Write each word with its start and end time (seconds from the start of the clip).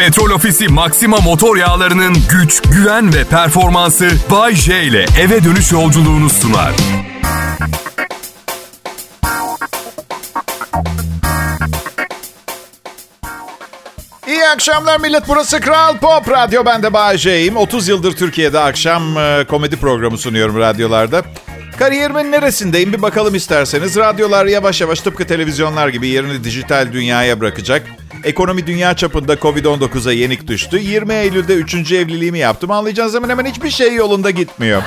Petrol 0.00 0.30
Ofisi 0.30 0.68
Maxima 0.68 1.16
motor 1.16 1.56
yağlarının 1.56 2.16
güç, 2.30 2.62
güven 2.62 3.14
ve 3.14 3.24
performansı 3.24 4.10
Bay 4.30 4.54
J 4.54 4.82
ile 4.82 5.06
eve 5.20 5.44
dönüş 5.44 5.72
yolculuğunu 5.72 6.30
sunar. 6.30 6.72
İyi 14.26 14.48
akşamlar 14.54 15.00
millet. 15.00 15.28
Burası 15.28 15.60
Kral 15.60 15.98
Pop 15.98 16.30
Radyo. 16.30 16.64
Ben 16.66 16.82
de 16.82 16.92
Bayece'yim. 16.92 17.56
30 17.56 17.88
yıldır 17.88 18.12
Türkiye'de 18.16 18.58
akşam 18.58 19.18
e, 19.18 19.44
komedi 19.48 19.76
programı 19.76 20.18
sunuyorum 20.18 20.58
radyolarda. 20.58 21.22
Kariyerimin 21.80 22.32
neresindeyim 22.32 22.92
bir 22.92 23.02
bakalım 23.02 23.34
isterseniz. 23.34 23.96
Radyolar 23.96 24.46
yavaş 24.46 24.80
yavaş 24.80 25.00
tıpkı 25.00 25.26
televizyonlar 25.26 25.88
gibi 25.88 26.08
yerini 26.08 26.44
dijital 26.44 26.92
dünyaya 26.92 27.40
bırakacak. 27.40 27.86
Ekonomi 28.24 28.66
dünya 28.66 28.96
çapında 28.96 29.34
Covid-19'a 29.34 30.12
yenik 30.12 30.46
düştü. 30.46 30.78
20 30.78 31.14
Eylül'de 31.14 31.54
3. 31.54 31.92
evliliğimi 31.92 32.38
yaptım. 32.38 32.70
Anlayacağınız 32.70 33.12
zaman 33.12 33.28
hemen 33.28 33.44
hiçbir 33.44 33.70
şey 33.70 33.94
yolunda 33.94 34.30
gitmiyor. 34.30 34.82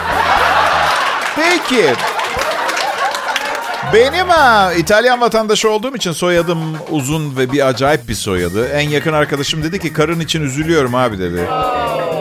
Peki. 1.36 1.86
Benim 3.94 4.28
ha, 4.28 4.74
İtalyan 4.74 5.22
vatandaşı 5.22 5.70
olduğum 5.70 5.96
için 5.96 6.12
soyadım 6.12 6.60
uzun 6.90 7.38
ve 7.38 7.52
bir 7.52 7.68
acayip 7.68 8.08
bir 8.10 8.16
soyadı. 8.16 8.68
En 8.68 8.90
yakın 8.90 9.14
arkadaşım 9.14 9.64
dedi 9.64 9.80
ki 9.80 9.94
karın 9.94 10.20
için 10.20 10.42
üzülüyorum 10.42 10.96
abi 10.96 11.20
dedi. 11.20 11.42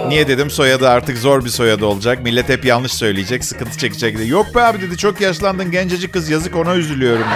Niye 0.09 0.29
dedim 0.29 0.51
soyadı 0.51 0.89
artık 0.89 1.19
zor 1.19 1.45
bir 1.45 1.51
soyadı 1.51 1.87
olacak. 1.87 2.23
Millet 2.23 2.49
hep 2.49 2.65
yanlış 2.65 2.93
söyleyecek, 2.93 3.45
sıkıntı 3.45 3.79
çekecek 3.79 4.19
dedi. 4.19 4.29
Yok 4.29 4.55
be 4.55 4.63
abi 4.63 4.81
dedi 4.81 4.97
çok 4.97 5.21
yaşlandın 5.21 5.71
gencecik 5.71 6.13
kız 6.13 6.29
yazık 6.31 6.57
ona 6.57 6.75
üzülüyorum. 6.75 7.27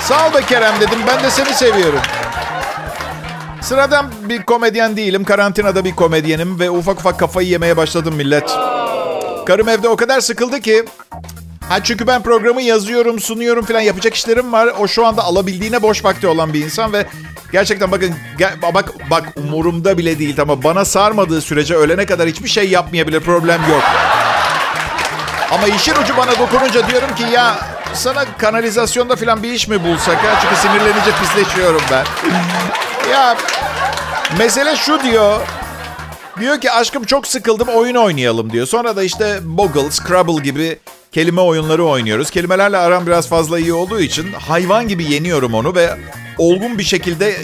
Sağ 0.00 0.28
ol 0.28 0.34
be 0.34 0.40
Kerem 0.48 0.74
dedim 0.80 0.98
ben 1.06 1.24
de 1.24 1.30
seni 1.30 1.54
seviyorum. 1.54 2.00
Sıradan 3.60 4.12
bir 4.28 4.42
komedyen 4.42 4.96
değilim. 4.96 5.24
Karantinada 5.24 5.84
bir 5.84 5.96
komedyenim 5.96 6.60
ve 6.60 6.70
ufak 6.70 6.98
ufak 6.98 7.18
kafayı 7.18 7.48
yemeye 7.48 7.76
başladım 7.76 8.14
millet. 8.14 8.50
Karım 9.46 9.68
evde 9.68 9.88
o 9.88 9.96
kadar 9.96 10.20
sıkıldı 10.20 10.60
ki 10.60 10.84
Ha 11.68 11.82
çünkü 11.82 12.06
ben 12.06 12.22
programı 12.22 12.62
yazıyorum, 12.62 13.20
sunuyorum 13.20 13.64
falan 13.64 13.80
yapacak 13.80 14.14
işlerim 14.14 14.52
var. 14.52 14.68
O 14.78 14.88
şu 14.88 15.06
anda 15.06 15.22
alabildiğine 15.22 15.82
boş 15.82 16.04
vakti 16.04 16.26
olan 16.26 16.54
bir 16.54 16.64
insan 16.64 16.92
ve 16.92 17.06
gerçekten 17.52 17.90
bakın 17.90 18.14
gel, 18.38 18.54
bak 18.74 18.92
bak 19.10 19.24
umurumda 19.36 19.98
bile 19.98 20.18
değil 20.18 20.40
ama 20.40 20.62
bana 20.62 20.84
sarmadığı 20.84 21.40
sürece 21.40 21.74
ölene 21.74 22.06
kadar 22.06 22.28
hiçbir 22.28 22.48
şey 22.48 22.68
yapmayabilir. 22.70 23.20
Problem 23.20 23.60
yok. 23.70 23.82
Ama 25.52 25.66
işin 25.66 25.94
ucu 25.94 26.16
bana 26.16 26.38
dokununca 26.38 26.88
diyorum 26.88 27.14
ki 27.14 27.22
ya 27.32 27.54
sana 27.94 28.24
kanalizasyonda 28.38 29.16
falan 29.16 29.42
bir 29.42 29.52
iş 29.52 29.68
mi 29.68 29.84
bulsak 29.84 30.24
ya? 30.24 30.38
Çünkü 30.42 30.56
sinirlenince 30.56 31.10
pisleşiyorum 31.20 31.82
ben. 31.90 32.04
ya 33.12 33.36
mesele 34.38 34.76
şu 34.76 35.02
diyor. 35.02 35.40
Diyor 36.40 36.60
ki 36.60 36.70
aşkım 36.70 37.04
çok 37.04 37.26
sıkıldım 37.26 37.68
oyun 37.68 37.94
oynayalım 37.94 38.52
diyor. 38.52 38.66
Sonra 38.66 38.96
da 38.96 39.02
işte 39.02 39.38
Boggle, 39.42 39.90
Scrabble 39.90 40.42
gibi 40.42 40.78
kelime 41.12 41.40
oyunları 41.40 41.84
oynuyoruz. 41.84 42.30
Kelimelerle 42.30 42.76
aram 42.76 43.06
biraz 43.06 43.28
fazla 43.28 43.58
iyi 43.58 43.72
olduğu 43.72 44.00
için 44.00 44.32
hayvan 44.32 44.88
gibi 44.88 45.12
yeniyorum 45.12 45.54
onu 45.54 45.74
ve 45.74 45.90
olgun 46.38 46.78
bir 46.78 46.84
şekilde 46.84 47.36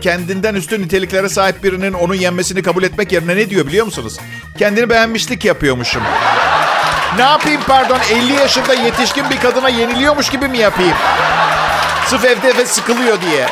kendinden 0.00 0.54
üstün 0.54 0.82
niteliklere 0.82 1.28
sahip 1.28 1.64
birinin 1.64 1.92
onu 1.92 2.14
yenmesini 2.14 2.62
kabul 2.62 2.82
etmek 2.82 3.12
yerine 3.12 3.36
ne 3.36 3.50
diyor 3.50 3.66
biliyor 3.66 3.86
musunuz? 3.86 4.18
Kendini 4.58 4.90
beğenmişlik 4.90 5.44
yapıyormuşum. 5.44 6.02
Ne 7.16 7.22
yapayım 7.22 7.60
pardon 7.66 7.98
50 8.12 8.32
yaşında 8.32 8.74
yetişkin 8.74 9.30
bir 9.30 9.40
kadına 9.40 9.68
yeniliyormuş 9.68 10.30
gibi 10.30 10.48
mi 10.48 10.58
yapayım? 10.58 10.96
Sırf 12.06 12.24
evde 12.24 12.56
ve 12.58 12.66
sıkılıyor 12.66 13.20
diye. 13.20 13.46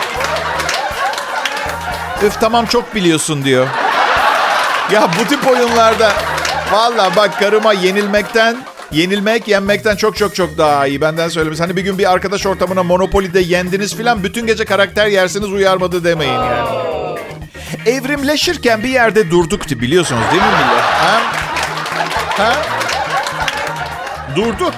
Üf 2.22 2.40
tamam 2.40 2.66
çok 2.66 2.94
biliyorsun 2.94 3.44
diyor. 3.44 3.66
Ya 4.92 5.08
bu 5.20 5.28
tip 5.28 5.46
oyunlarda 5.46 6.12
valla 6.72 7.16
bak 7.16 7.38
karıma 7.38 7.72
yenilmekten 7.72 8.56
Yenilmek 8.92 9.48
yenmekten 9.48 9.96
çok 9.96 10.16
çok 10.16 10.34
çok 10.34 10.58
daha 10.58 10.86
iyi. 10.86 11.00
Benden 11.00 11.28
söylemesi. 11.28 11.62
Hani 11.62 11.76
bir 11.76 11.82
gün 11.82 11.98
bir 11.98 12.12
arkadaş 12.12 12.46
ortamına 12.46 12.82
Monopoly'de 12.82 13.40
yendiniz 13.40 13.96
filan 13.96 14.24
bütün 14.24 14.46
gece 14.46 14.64
karakter 14.64 15.06
yersiniz 15.06 15.52
uyarmadı 15.52 16.04
demeyin 16.04 16.32
yani. 16.32 16.82
Evrimleşirken 17.86 18.82
bir 18.82 18.88
yerde 18.88 19.30
durduk 19.30 19.70
biliyorsunuz 19.70 20.22
değil 20.30 20.42
mi 20.42 20.48
millet? 20.48 20.82
Ha? 20.82 21.20
Ha? 22.36 22.52
Durduk. 24.36 24.74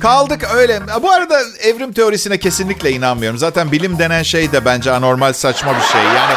Kaldık 0.00 0.46
öyle. 0.54 0.80
Bu 1.02 1.10
arada 1.10 1.40
evrim 1.60 1.92
teorisine 1.92 2.38
kesinlikle 2.38 2.90
inanmıyorum. 2.90 3.38
Zaten 3.38 3.72
bilim 3.72 3.98
denen 3.98 4.22
şey 4.22 4.52
de 4.52 4.64
bence 4.64 4.92
anormal 4.92 5.32
saçma 5.32 5.72
bir 5.74 5.86
şey. 5.92 6.00
Yani 6.02 6.34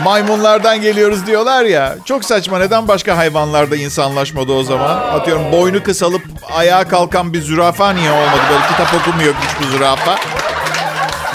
maymunlardan 0.05 0.81
geliyoruz 0.81 1.27
diyorlar 1.27 1.65
ya. 1.65 1.97
Çok 2.05 2.25
saçma. 2.25 2.59
Neden 2.59 2.89
başka 2.89 3.17
hayvanlarda 3.17 3.77
insanlaşmadı 3.77 4.53
o 4.53 4.63
zaman? 4.63 4.97
Atıyorum 4.97 5.53
boynu 5.53 5.83
kısalıp 5.83 6.23
ayağa 6.55 6.89
kalkan 6.89 7.33
bir 7.33 7.43
zürafa 7.43 7.93
niye 7.93 8.11
olmadı? 8.11 8.41
Böyle 8.51 8.63
kitap 8.67 8.95
okumuyor 8.95 9.35
hiçbir 9.35 9.67
zürafa. 9.77 10.17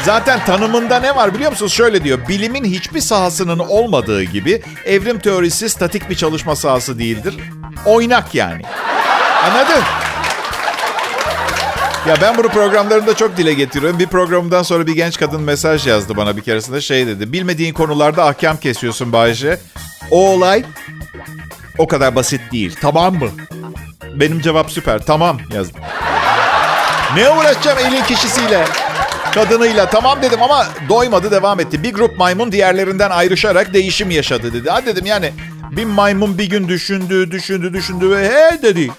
Zaten 0.04 0.46
tanımında 0.46 1.00
ne 1.00 1.16
var 1.16 1.34
biliyor 1.34 1.52
musunuz? 1.52 1.74
Şöyle 1.74 2.04
diyor. 2.04 2.28
Bilimin 2.28 2.64
hiçbir 2.64 3.02
sahasının 3.02 3.60
olmadığı 3.60 4.24
gibi 4.24 4.62
evrim 4.86 5.20
teorisi 5.20 5.70
statik 5.70 6.10
bir 6.10 6.16
çalışma 6.16 6.56
sahası 6.56 7.00
değildir. 7.00 7.38
Oynak 7.86 8.36
yani. 8.36 8.62
Anladın? 9.44 9.84
Ya 12.08 12.16
ben 12.22 12.38
bunu 12.38 12.48
programlarında 12.48 13.16
çok 13.16 13.38
dile 13.38 13.54
getiriyorum. 13.54 14.00
Bir 14.00 14.08
programdan 14.08 14.64
sonra 14.64 14.88
bir 14.88 14.96
genç 14.96 15.18
kadın 15.18 15.42
mesaj 15.42 15.88
yazdı 15.88 16.18
bana 16.18 16.38
bir 16.38 16.42
keresinde 16.42 16.82
şey 16.82 17.08
dedi. 17.08 17.34
Bilmediğin 17.34 17.74
konularda 17.74 18.26
ahkam 18.26 18.58
kesiyorsun 18.58 19.12
Bayce. 19.14 19.60
O 20.12 20.30
olay 20.30 20.64
o 21.78 21.88
kadar 21.88 22.16
basit 22.16 22.42
değil. 22.52 22.76
Tamam 22.82 23.14
mı? 23.14 23.30
Benim 24.16 24.42
cevap 24.42 24.72
süper. 24.72 25.06
Tamam 25.06 25.38
yazdım. 25.54 25.82
Ne 27.16 27.30
uğraşacağım 27.30 27.78
elin 27.80 28.04
kişisiyle? 28.04 28.66
Kadınıyla 29.34 29.90
tamam 29.90 30.22
dedim 30.22 30.44
ama 30.44 30.68
doymadı 30.90 31.32
devam 31.32 31.60
etti. 31.60 31.84
Bir 31.84 31.94
grup 31.94 32.18
maymun 32.18 32.52
diğerlerinden 32.52 33.10
ayrışarak 33.10 33.74
değişim 33.74 34.12
yaşadı 34.12 34.54
dedi. 34.54 34.70
Ha 34.70 34.86
dedim 34.86 35.06
yani 35.06 35.32
bir 35.72 35.86
maymun 35.86 36.38
bir 36.38 36.50
gün 36.50 36.68
düşündü, 36.68 37.32
düşündü, 37.32 37.74
düşündü 37.74 38.10
ve 38.10 38.30
he 38.30 38.62
dedi. 38.62 38.92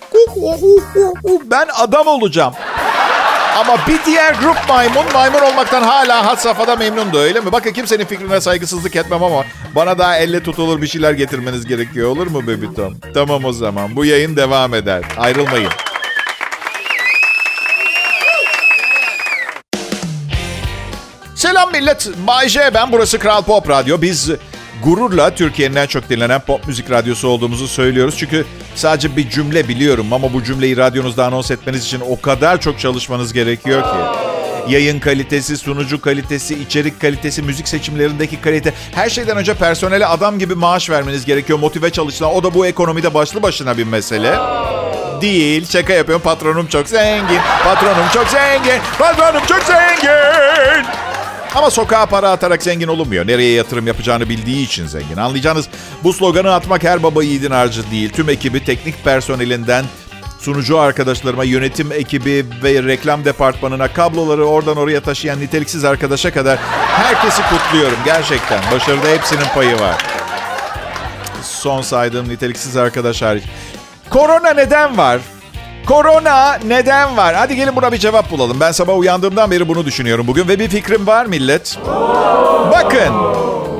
Ben 1.51 1.67
adam 1.79 2.07
olacağım. 2.07 2.55
Ama 3.61 3.77
bir 3.89 4.05
diğer 4.07 4.35
grup 4.35 4.57
maymun, 4.69 5.05
maymun 5.15 5.41
olmaktan 5.41 5.83
hala 5.83 6.27
had 6.27 6.37
safhada 6.37 6.77
memnundu 6.77 7.19
öyle 7.19 7.41
mi? 7.41 7.53
Bakın 7.53 7.73
kimsenin 7.73 8.05
fikrine 8.05 8.41
saygısızlık 8.41 8.97
etmem 8.97 9.23
ama 9.23 9.45
bana 9.75 9.99
daha 9.99 10.17
elle 10.17 10.43
tutulur 10.43 10.83
bir 10.83 10.87
şeyler 10.87 11.13
getirmeniz 11.13 11.67
gerekiyor 11.67 12.11
olur 12.11 12.27
mu 12.27 12.43
Baby 12.43 12.67
Tom? 12.77 12.95
Tamam 13.15 13.45
o 13.45 13.53
zaman 13.53 13.97
bu 13.97 14.05
yayın 14.05 14.37
devam 14.37 14.75
eder. 14.75 15.03
Ayrılmayın. 15.19 15.71
Selam 21.35 21.73
millet. 21.73 22.09
Bay 22.27 22.49
J 22.49 22.75
ben. 22.75 22.93
Burası 22.93 23.19
Kral 23.19 23.43
Pop 23.43 23.69
Radyo. 23.71 24.03
Biz 24.03 24.31
gururla 24.84 25.34
Türkiye'nin 25.34 25.76
en 25.76 25.87
çok 25.87 26.09
dinlenen 26.09 26.41
pop 26.41 26.66
müzik 26.69 26.91
radyosu 26.91 27.28
olduğumuzu 27.28 27.69
söylüyoruz. 27.69 28.15
Çünkü 28.19 28.44
sadece 28.75 29.16
bir 29.16 29.31
cümle 29.31 29.69
biliyorum 29.69 30.12
ama 30.12 30.32
bu 30.32 30.44
cümleyi 30.44 30.76
radyonuzda 30.76 31.26
anons 31.26 31.50
etmeniz 31.50 31.84
için 31.84 32.00
o 32.09 32.20
kadar 32.20 32.60
çok 32.60 32.78
çalışmanız 32.78 33.32
gerekiyor 33.32 33.82
ki. 33.82 34.22
Yayın 34.69 35.00
kalitesi, 35.00 35.56
sunucu 35.56 36.00
kalitesi, 36.00 36.54
içerik 36.54 37.00
kalitesi, 37.00 37.43
müzik 37.43 37.69
seçimlerindeki 37.69 38.41
kalite. 38.41 38.75
Her 38.94 39.10
şeyden 39.10 39.37
önce 39.37 39.54
personele 39.54 40.06
adam 40.06 40.38
gibi 40.38 40.54
maaş 40.54 40.91
vermeniz 40.91 41.25
gerekiyor. 41.25 41.59
Motive 41.59 41.91
çalışılan. 41.91 42.34
O 42.34 42.43
da 42.43 42.54
bu 42.54 42.66
ekonomide 42.66 43.14
başlı 43.14 43.43
başına 43.43 43.78
bir 43.78 43.84
mesele. 43.84 44.38
Değil. 45.20 45.66
Şaka 45.70 45.93
yapıyorum. 45.93 46.22
Patronum 46.22 46.66
çok 46.66 46.88
zengin. 46.88 47.41
Patronum 47.64 48.09
çok 48.14 48.28
zengin. 48.28 48.81
Patronum 48.99 49.47
çok 49.47 49.62
zengin. 49.62 51.02
Ama 51.55 51.71
sokağa 51.71 52.07
para 52.07 52.31
atarak 52.31 52.63
zengin 52.63 52.89
olunmuyor. 52.89 53.26
Nereye 53.26 53.53
yatırım 53.53 53.87
yapacağını 53.87 54.29
bildiği 54.29 54.65
için 54.65 54.87
zengin. 54.87 55.17
Anlayacağınız 55.17 55.69
bu 56.05 56.12
sloganı 56.12 56.55
atmak 56.55 56.85
her 56.85 57.03
baba 57.03 57.23
yiğidin 57.23 57.50
harcı 57.50 57.91
değil. 57.91 58.11
Tüm 58.11 58.29
ekibi 58.29 58.65
teknik 58.65 59.05
personelinden 59.05 59.85
sunucu 60.38 60.79
arkadaşlarıma, 60.79 61.44
yönetim 61.44 61.93
ekibi 61.93 62.47
ve 62.62 62.82
reklam 62.82 63.25
departmanına, 63.25 63.93
kabloları 63.93 64.44
oradan 64.44 64.76
oraya 64.76 65.00
taşıyan 65.00 65.41
niteliksiz 65.41 65.85
arkadaşa 65.85 66.32
kadar 66.32 66.59
herkesi 66.87 67.43
kutluyorum. 67.43 67.99
Gerçekten. 68.05 68.61
Başarıda 68.73 69.09
hepsinin 69.09 69.47
payı 69.55 69.81
var. 69.81 69.97
Son 71.43 71.82
saydığım 71.82 72.29
niteliksiz 72.29 72.76
arkadaş 72.76 73.23
hariç. 73.23 73.44
Korona 74.11 74.50
neden 74.50 74.99
var? 74.99 75.21
Korona 75.87 76.55
neden 76.67 77.17
var? 77.17 77.34
Hadi 77.34 77.56
gelin 77.56 77.76
buna 77.76 77.93
bir 77.93 77.99
cevap 77.99 78.31
bulalım. 78.31 78.61
Ben 78.61 78.73
sabah 78.73 78.99
uyandığımdan 78.99 79.50
beri 79.50 79.69
bunu 79.69 79.87
düşünüyorum 79.87 80.26
bugün 80.26 80.49
ve 80.49 80.58
bir 80.58 80.69
fikrim 80.69 81.06
var 81.06 81.26
millet. 81.26 81.79
Bakın, 82.70 83.14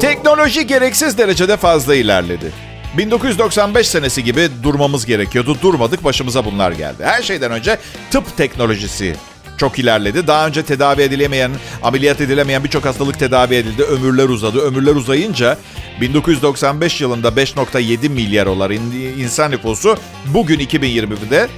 teknoloji 0.01 0.67
gereksiz 0.67 1.19
derecede 1.19 1.57
fazla 1.57 1.95
ilerledi. 1.95 2.53
1995 2.97 3.89
senesi 3.89 4.25
gibi 4.25 4.49
durmamız 4.63 5.07
gerekiyordu. 5.07 5.57
Durmadık 5.63 6.05
başımıza 6.05 6.45
bunlar 6.45 6.73
geldi. 6.73 7.05
Her 7.05 7.23
şeyden 7.23 7.53
önce 7.53 7.79
tıp 8.11 8.37
teknolojisi 8.37 9.17
çok 9.57 9.79
ilerledi. 9.79 10.27
Daha 10.27 10.47
önce 10.47 10.63
tedavi 10.63 11.03
edilemeyen, 11.03 11.51
ameliyat 11.83 12.21
edilemeyen 12.21 12.65
birçok 12.65 12.85
hastalık 12.85 13.19
tedavi 13.19 13.55
edildi. 13.55 13.83
Ömürler 13.83 14.29
uzadı. 14.29 14.61
Ömürler 14.61 14.95
uzayınca 14.95 15.59
1995 16.01 17.01
yılında 17.01 17.29
5.7 17.29 18.09
milyar 18.09 18.47
olan 18.47 18.73
insan 19.19 19.51
nüfusu 19.51 19.97
bugün 20.27 20.59
2020'de 20.59 21.49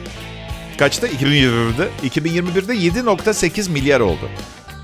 kaçta? 0.76 1.08
2021'de 1.08 1.88
2021'de 2.08 2.74
7.8 2.74 3.70
milyar 3.70 4.00
oldu. 4.00 4.28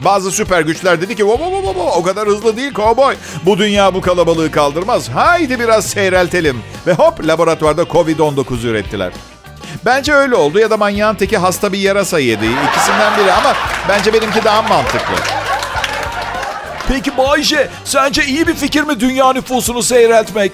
Bazı 0.05 0.31
süper 0.31 0.61
güçler 0.61 1.01
dedi 1.01 1.17
ki 1.17 1.25
o, 1.25 1.33
o, 1.33 1.75
o, 1.77 1.93
o 1.97 2.03
kadar 2.03 2.29
hızlı 2.29 2.57
değil 2.57 2.73
kovboy. 2.73 3.15
Bu 3.47 3.59
dünya 3.59 3.95
bu 3.95 4.01
kalabalığı 4.01 4.51
kaldırmaz. 4.51 5.09
Haydi 5.09 5.61
biraz 5.61 5.87
seyreltelim. 5.87 6.63
Ve 6.87 6.93
hop 6.93 7.27
laboratuvarda 7.27 7.83
Covid-19 7.83 8.67
ürettiler. 8.67 9.13
Bence 9.85 10.13
öyle 10.13 10.35
oldu 10.35 10.59
ya 10.59 10.71
da 10.71 10.77
manyağın 10.77 11.15
teki 11.15 11.39
hasta 11.39 11.73
bir 11.73 11.79
yarasa 11.79 12.19
yedi. 12.19 12.47
İkisinden 12.47 13.19
biri 13.19 13.33
ama 13.33 13.57
bence 13.89 14.13
benimki 14.13 14.45
daha 14.45 14.63
mantıklı. 14.63 15.15
Peki 16.89 17.17
Bayce, 17.17 17.69
sence 17.85 18.25
iyi 18.25 18.47
bir 18.47 18.55
fikir 18.55 18.83
mi 18.83 19.01
dünya 19.01 19.33
nüfusunu 19.33 19.83
seyreltmek? 19.83 20.53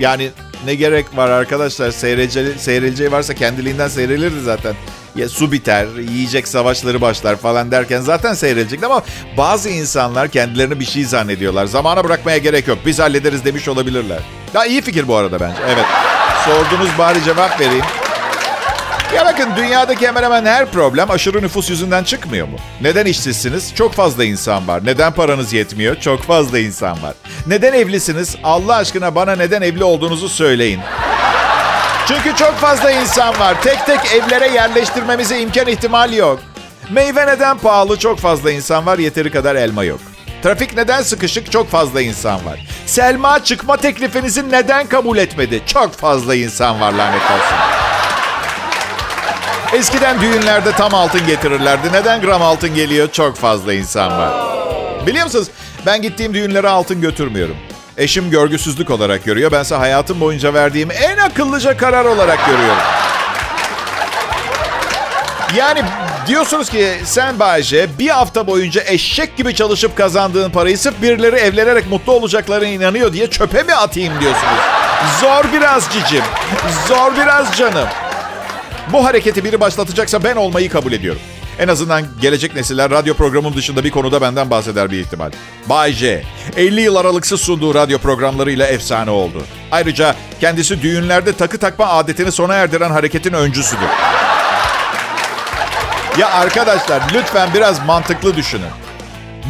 Yani 0.00 0.30
ne 0.66 0.74
gerek 0.74 1.16
var 1.16 1.30
arkadaşlar? 1.30 1.90
Seyrelce, 1.90 2.58
seyreleceği 2.58 3.12
varsa 3.12 3.34
kendiliğinden 3.34 3.88
seyrelir 3.88 4.32
zaten. 4.44 4.74
Ya 5.16 5.28
su 5.28 5.52
biter, 5.52 5.86
yiyecek 6.10 6.48
savaşları 6.48 7.00
başlar 7.00 7.36
falan 7.36 7.70
derken 7.70 8.00
zaten 8.00 8.34
seyredecekti 8.34 8.86
ama 8.86 9.02
bazı 9.36 9.68
insanlar 9.68 10.28
kendilerini 10.28 10.80
bir 10.80 10.84
şey 10.84 11.04
zannediyorlar. 11.04 11.66
Zamana 11.66 12.04
bırakmaya 12.04 12.38
gerek 12.38 12.68
yok. 12.68 12.78
Biz 12.86 12.98
hallederiz 12.98 13.44
demiş 13.44 13.68
olabilirler. 13.68 14.20
Ya 14.54 14.64
iyi 14.64 14.82
fikir 14.82 15.08
bu 15.08 15.16
arada 15.16 15.40
bence. 15.40 15.62
Evet. 15.66 15.84
Sordunuz 16.44 16.98
bari 16.98 17.24
cevap 17.24 17.60
vereyim. 17.60 17.84
Ya 19.14 19.24
bakın 19.26 19.48
dünyadaki 19.56 20.06
hemen 20.06 20.22
hemen 20.22 20.44
her 20.46 20.66
problem 20.66 21.10
aşırı 21.10 21.42
nüfus 21.42 21.70
yüzünden 21.70 22.04
çıkmıyor 22.04 22.48
mu? 22.48 22.56
Neden 22.80 23.06
işsizsiniz? 23.06 23.74
Çok 23.74 23.92
fazla 23.94 24.24
insan 24.24 24.68
var. 24.68 24.86
Neden 24.86 25.12
paranız 25.12 25.52
yetmiyor? 25.52 25.96
Çok 25.96 26.22
fazla 26.22 26.58
insan 26.58 27.02
var. 27.02 27.14
Neden 27.46 27.72
evlisiniz? 27.72 28.36
Allah 28.44 28.76
aşkına 28.76 29.14
bana 29.14 29.36
neden 29.36 29.62
evli 29.62 29.84
olduğunuzu 29.84 30.28
söyleyin. 30.28 30.80
Çünkü 32.08 32.36
çok 32.36 32.54
fazla 32.54 32.90
insan 32.90 33.38
var. 33.40 33.62
Tek 33.62 33.86
tek 33.86 34.00
evlere 34.12 34.48
yerleştirmemize 34.48 35.40
imkan 35.40 35.66
ihtimal 35.66 36.12
yok. 36.12 36.40
Meyve 36.90 37.26
neden 37.26 37.58
pahalı? 37.58 37.98
Çok 37.98 38.18
fazla 38.18 38.50
insan 38.50 38.86
var. 38.86 38.98
Yeteri 38.98 39.30
kadar 39.30 39.54
elma 39.56 39.84
yok. 39.84 40.00
Trafik 40.42 40.76
neden 40.76 41.02
sıkışık? 41.02 41.52
Çok 41.52 41.70
fazla 41.70 42.00
insan 42.02 42.44
var. 42.46 42.66
Selma 42.86 43.44
çıkma 43.44 43.76
teklifinizi 43.76 44.50
neden 44.50 44.86
kabul 44.86 45.18
etmedi? 45.18 45.62
Çok 45.66 45.92
fazla 45.92 46.34
insan 46.34 46.80
var 46.80 46.92
lanet 46.92 47.22
olsun. 47.22 47.71
Eskiden 49.72 50.20
düğünlerde 50.20 50.72
tam 50.72 50.94
altın 50.94 51.26
getirirlerdi. 51.26 51.92
Neden 51.92 52.20
gram 52.20 52.42
altın 52.42 52.74
geliyor? 52.74 53.08
Çok 53.12 53.36
fazla 53.36 53.74
insan 53.74 54.18
var. 54.18 54.32
Biliyor 55.06 55.24
musunuz? 55.24 55.48
Ben 55.86 56.02
gittiğim 56.02 56.34
düğünlere 56.34 56.68
altın 56.68 57.00
götürmüyorum. 57.00 57.56
Eşim 57.98 58.30
görgüsüzlük 58.30 58.90
olarak 58.90 59.24
görüyor. 59.24 59.52
Bense 59.52 59.74
hayatım 59.74 60.20
boyunca 60.20 60.54
verdiğim 60.54 60.90
en 60.90 61.16
akıllıca 61.16 61.76
karar 61.76 62.04
olarak 62.04 62.46
görüyorum. 62.46 62.82
Yani 65.56 65.82
diyorsunuz 66.26 66.70
ki 66.70 66.88
sen 67.04 67.38
Bayce 67.38 67.98
bir 67.98 68.08
hafta 68.08 68.46
boyunca 68.46 68.82
eşek 68.86 69.36
gibi 69.36 69.54
çalışıp 69.54 69.96
kazandığın 69.96 70.50
parayı 70.50 70.78
sırf 70.78 71.02
birileri 71.02 71.36
evlenerek 71.36 71.90
mutlu 71.90 72.12
olacaklarına 72.12 72.66
inanıyor 72.66 73.12
diye 73.12 73.30
çöpe 73.30 73.62
mi 73.62 73.74
atayım 73.74 74.20
diyorsunuz. 74.20 74.60
Zor 75.20 75.44
biraz 75.52 75.88
cicim. 75.92 76.24
Zor 76.88 77.16
biraz 77.16 77.56
canım. 77.56 77.88
Bu 78.92 79.04
hareketi 79.04 79.44
biri 79.44 79.60
başlatacaksa 79.60 80.24
ben 80.24 80.36
olmayı 80.36 80.70
kabul 80.70 80.92
ediyorum. 80.92 81.20
En 81.58 81.68
azından 81.68 82.04
gelecek 82.20 82.54
nesiller 82.54 82.90
radyo 82.90 83.14
programım 83.14 83.56
dışında 83.56 83.84
bir 83.84 83.90
konuda 83.90 84.20
benden 84.20 84.50
bahseder 84.50 84.90
bir 84.90 85.00
ihtimal. 85.00 85.30
Bay 85.66 85.92
J, 85.92 86.24
50 86.56 86.80
yıl 86.80 86.96
aralıksız 86.96 87.40
sunduğu 87.40 87.74
radyo 87.74 87.98
programlarıyla 87.98 88.66
efsane 88.66 89.10
oldu. 89.10 89.44
Ayrıca 89.70 90.16
kendisi 90.40 90.82
düğünlerde 90.82 91.32
takı 91.32 91.58
takma 91.58 91.86
adetini 91.86 92.32
sona 92.32 92.54
erdiren 92.54 92.90
hareketin 92.90 93.32
öncüsüdür. 93.32 93.88
Ya 96.18 96.30
arkadaşlar 96.30 97.02
lütfen 97.14 97.54
biraz 97.54 97.86
mantıklı 97.86 98.36
düşünün. 98.36 98.70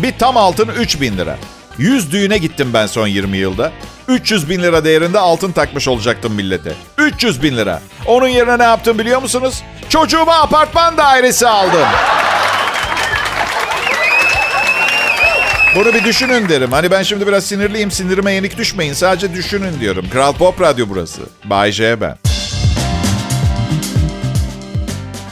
Bir 0.03 0.19
tam 0.19 0.37
altın 0.37 0.69
3 0.69 1.01
bin 1.01 1.19
lira. 1.19 1.39
100 1.79 2.13
düğüne 2.13 2.39
gittim 2.39 2.71
ben 2.75 2.87
son 2.87 3.07
20 3.07 3.37
yılda. 3.37 3.73
300 4.09 4.51
bin 4.51 4.63
lira 4.63 4.85
değerinde 4.85 5.19
altın 5.19 5.53
takmış 5.53 5.89
olacaktım 5.89 6.35
millete. 6.35 6.73
300 6.99 7.43
bin 7.43 7.57
lira. 7.57 7.81
Onun 8.07 8.29
yerine 8.29 8.59
ne 8.59 8.63
yaptım 8.63 8.99
biliyor 8.99 9.23
musunuz? 9.23 9.63
Çocuğuma 9.89 10.35
apartman 10.35 10.97
dairesi 10.97 11.49
aldım. 11.49 11.87
Bunu 15.77 15.95
bir 15.95 16.05
düşünün 16.05 16.49
derim. 16.49 16.73
Hani 16.73 16.91
ben 16.91 17.03
şimdi 17.03 17.27
biraz 17.27 17.45
sinirliyim. 17.45 17.91
Sinirime 17.91 18.33
yenik 18.33 18.59
düşmeyin. 18.59 18.93
Sadece 18.93 19.35
düşünün 19.35 19.81
diyorum. 19.81 20.07
Kral 20.13 20.33
Pop 20.33 20.61
Radyo 20.61 20.87
burası. 20.89 21.21
Bay 21.45 21.73
J 21.73 22.01
ben. 22.01 22.17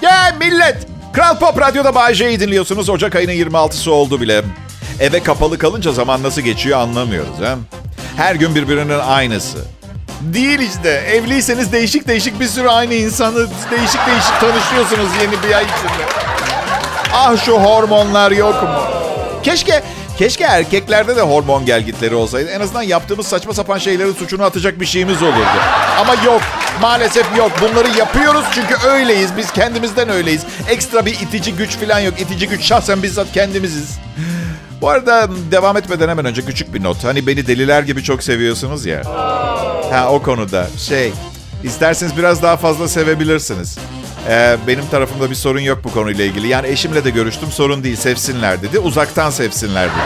Ya 0.02 0.36
millet! 0.40 0.86
Kral 1.12 1.38
Pop 1.38 1.60
Radyo'da 1.60 1.94
Bay 1.94 2.14
J'yi 2.14 2.40
dinliyorsunuz. 2.40 2.88
Ocak 2.88 3.16
ayının 3.16 3.32
26'sı 3.32 3.92
oldu 3.92 4.20
bile. 4.20 4.42
Eve 5.00 5.22
kapalı 5.22 5.58
kalınca 5.58 5.92
zaman 5.92 6.22
nasıl 6.22 6.42
geçiyor 6.42 6.78
anlamıyoruz. 6.78 7.38
He? 7.40 7.79
Her 8.20 8.34
gün 8.34 8.54
birbirinin 8.54 8.98
aynısı. 8.98 9.58
Değil 10.20 10.58
işte. 10.58 10.88
Evliyseniz 10.90 11.72
değişik 11.72 12.08
değişik 12.08 12.40
bir 12.40 12.46
sürü 12.46 12.68
aynı 12.68 12.94
insanı 12.94 13.46
değişik 13.70 14.06
değişik 14.06 14.40
tanışıyorsunuz 14.40 15.08
yeni 15.22 15.42
bir 15.42 15.54
ay 15.54 15.64
içinde. 15.64 16.04
Ah 17.12 17.44
şu 17.44 17.52
hormonlar 17.52 18.30
yok 18.30 18.62
mu? 18.62 18.68
Keşke 19.42 19.82
keşke 20.18 20.44
erkeklerde 20.44 21.16
de 21.16 21.20
hormon 21.20 21.66
gelgitleri 21.66 22.14
olsaydı. 22.14 22.50
En 22.50 22.60
azından 22.60 22.82
yaptığımız 22.82 23.26
saçma 23.26 23.54
sapan 23.54 23.78
şeylerin 23.78 24.12
suçunu 24.14 24.42
atacak 24.44 24.80
bir 24.80 24.86
şeyimiz 24.86 25.22
olurdu. 25.22 25.60
Ama 26.00 26.14
yok. 26.14 26.42
Maalesef 26.80 27.26
yok. 27.36 27.52
Bunları 27.60 27.98
yapıyoruz 27.98 28.44
çünkü 28.54 28.74
öyleyiz. 28.88 29.36
Biz 29.36 29.52
kendimizden 29.52 30.08
öyleyiz. 30.08 30.42
Ekstra 30.68 31.06
bir 31.06 31.12
itici 31.12 31.54
güç 31.56 31.76
falan 31.76 32.00
yok. 32.00 32.20
İtici 32.20 32.48
güç 32.48 32.62
şahsen 32.64 33.02
bizzat 33.02 33.32
kendimiziz. 33.32 33.98
Bu 34.80 34.88
arada 34.88 35.28
devam 35.50 35.76
etmeden 35.76 36.08
hemen 36.08 36.24
önce 36.24 36.42
küçük 36.42 36.74
bir 36.74 36.84
not. 36.84 37.04
Hani 37.04 37.26
beni 37.26 37.46
deliler 37.46 37.82
gibi 37.82 38.02
çok 38.02 38.22
seviyorsunuz 38.22 38.86
ya. 38.86 39.02
Ha 39.90 40.08
o 40.10 40.22
konuda. 40.22 40.66
Şey, 40.78 41.12
isterseniz 41.64 42.16
biraz 42.16 42.42
daha 42.42 42.56
fazla 42.56 42.88
sevebilirsiniz. 42.88 43.78
Ee, 44.28 44.56
benim 44.66 44.86
tarafımda 44.90 45.30
bir 45.30 45.34
sorun 45.34 45.60
yok 45.60 45.78
bu 45.84 45.92
konuyla 45.92 46.24
ilgili. 46.24 46.48
Yani 46.48 46.66
eşimle 46.66 47.04
de 47.04 47.10
görüştüm 47.10 47.50
sorun 47.50 47.84
değil 47.84 47.96
sevsinler 47.96 48.62
dedi. 48.62 48.78
Uzaktan 48.78 49.30
sevsinler 49.30 49.88
dedi. 49.88 50.00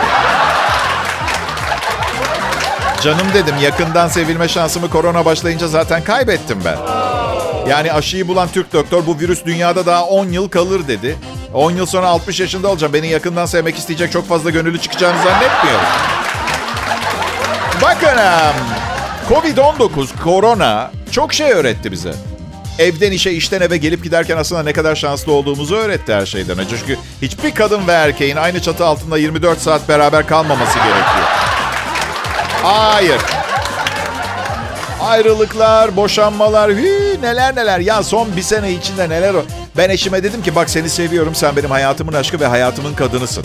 Canım 3.02 3.26
dedim 3.34 3.54
yakından 3.62 4.08
sevilme 4.08 4.48
şansımı 4.48 4.90
korona 4.90 5.24
başlayınca 5.24 5.68
zaten 5.68 6.04
kaybettim 6.04 6.58
ben. 6.64 6.76
Yani 7.70 7.92
aşıyı 7.92 8.28
bulan 8.28 8.48
Türk 8.48 8.72
doktor 8.72 9.06
bu 9.06 9.18
virüs 9.18 9.44
dünyada 9.44 9.86
daha 9.86 10.04
10 10.04 10.26
yıl 10.26 10.48
kalır 10.48 10.88
dedi. 10.88 11.16
10 11.54 11.70
yıl 11.70 11.86
sonra 11.86 12.08
60 12.08 12.40
yaşında 12.40 12.68
olacağım. 12.68 12.92
Beni 12.92 13.08
yakından 13.08 13.46
sevmek 13.46 13.78
isteyecek 13.78 14.12
çok 14.12 14.28
fazla 14.28 14.50
gönüllü 14.50 14.80
çıkacağını 14.80 15.16
zannetmiyorum. 15.22 15.86
Bakın 17.82 18.18
Covid-19, 19.28 20.22
korona 20.24 20.90
çok 21.10 21.34
şey 21.34 21.52
öğretti 21.52 21.92
bize. 21.92 22.14
Evden 22.78 23.12
işe, 23.12 23.30
işten 23.30 23.60
eve 23.60 23.76
gelip 23.76 24.04
giderken 24.04 24.36
aslında 24.36 24.62
ne 24.62 24.72
kadar 24.72 24.94
şanslı 24.96 25.32
olduğumuzu 25.32 25.74
öğretti 25.76 26.14
her 26.14 26.26
şeyden 26.26 26.58
önce. 26.58 26.76
Çünkü 26.78 26.98
hiçbir 27.22 27.54
kadın 27.54 27.86
ve 27.86 27.92
erkeğin 27.92 28.36
aynı 28.36 28.62
çatı 28.62 28.86
altında 28.86 29.18
24 29.18 29.58
saat 29.60 29.88
beraber 29.88 30.26
kalmaması 30.26 30.78
gerekiyor. 30.78 31.26
Hayır. 32.62 33.20
Ayrılıklar, 35.02 35.96
boşanmalar, 35.96 36.70
hü, 36.70 37.18
neler 37.22 37.56
neler. 37.56 37.80
Ya 37.80 38.02
son 38.02 38.36
bir 38.36 38.42
sene 38.42 38.72
içinde 38.72 39.08
neler 39.08 39.34
o. 39.34 39.42
Ben 39.76 39.90
eşime 39.90 40.22
dedim 40.22 40.42
ki 40.42 40.54
bak 40.54 40.70
seni 40.70 40.90
seviyorum. 40.90 41.34
Sen 41.34 41.56
benim 41.56 41.70
hayatımın 41.70 42.12
aşkı 42.12 42.40
ve 42.40 42.46
hayatımın 42.46 42.94
kadınısın. 42.94 43.44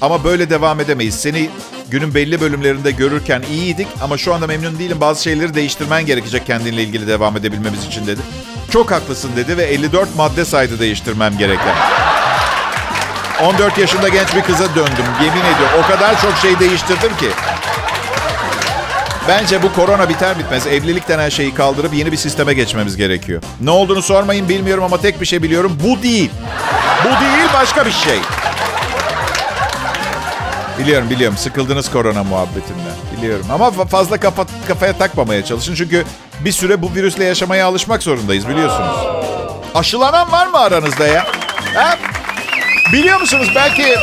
Ama 0.00 0.24
böyle 0.24 0.50
devam 0.50 0.80
edemeyiz. 0.80 1.14
Seni 1.20 1.50
günün 1.88 2.14
belli 2.14 2.40
bölümlerinde 2.40 2.90
görürken 2.90 3.42
iyiydik 3.50 3.86
ama 4.02 4.18
şu 4.18 4.34
anda 4.34 4.46
memnun 4.46 4.78
değilim. 4.78 5.00
Bazı 5.00 5.22
şeyleri 5.22 5.54
değiştirmen 5.54 6.06
gerekecek 6.06 6.46
kendinle 6.46 6.82
ilgili 6.82 7.06
devam 7.06 7.36
edebilmemiz 7.36 7.84
için 7.84 8.06
dedi. 8.06 8.20
Çok 8.70 8.90
haklısın 8.90 9.30
dedi 9.36 9.56
ve 9.56 9.64
54 9.64 10.16
madde 10.16 10.44
saydı 10.44 10.78
değiştirmem 10.78 11.38
gereken. 11.38 11.74
14 13.42 13.78
yaşında 13.78 14.08
genç 14.08 14.34
bir 14.36 14.42
kıza 14.42 14.74
döndüm. 14.74 15.04
Yemin 15.22 15.40
ediyorum 15.40 15.78
o 15.84 15.86
kadar 15.90 16.20
çok 16.20 16.36
şey 16.36 16.58
değiştirdim 16.58 17.16
ki. 17.16 17.28
Bence 19.28 19.62
bu 19.62 19.72
korona 19.72 20.08
biter 20.08 20.38
bitmez 20.38 20.66
evlilik 20.66 21.08
denen 21.08 21.28
şeyi 21.28 21.54
kaldırıp 21.54 21.94
yeni 21.94 22.12
bir 22.12 22.16
sisteme 22.16 22.54
geçmemiz 22.54 22.96
gerekiyor. 22.96 23.42
Ne 23.60 23.70
olduğunu 23.70 24.02
sormayın 24.02 24.48
bilmiyorum 24.48 24.84
ama 24.84 25.00
tek 25.00 25.20
bir 25.20 25.26
şey 25.26 25.42
biliyorum. 25.42 25.78
Bu 25.84 26.02
değil. 26.02 26.30
Bu 27.04 27.08
değil 27.08 27.48
başka 27.54 27.86
bir 27.86 27.90
şey. 27.90 28.18
Biliyorum 30.78 31.10
biliyorum 31.10 31.36
sıkıldınız 31.36 31.90
korona 31.90 32.24
muhabbetinden. 32.24 32.94
Biliyorum 33.16 33.46
ama 33.52 33.70
fazla 33.70 34.20
kafa, 34.20 34.46
kafaya 34.68 34.92
takmamaya 34.92 35.44
çalışın. 35.44 35.74
Çünkü 35.74 36.04
bir 36.40 36.52
süre 36.52 36.82
bu 36.82 36.94
virüsle 36.94 37.24
yaşamaya 37.24 37.66
alışmak 37.66 38.02
zorundayız 38.02 38.48
biliyorsunuz. 38.48 38.96
Aşılanan 39.74 40.32
var 40.32 40.46
mı 40.46 40.58
aranızda 40.58 41.06
ya? 41.06 41.26
Ha? 41.74 41.98
Biliyor 42.92 43.20
musunuz 43.20 43.52
belki 43.54 43.94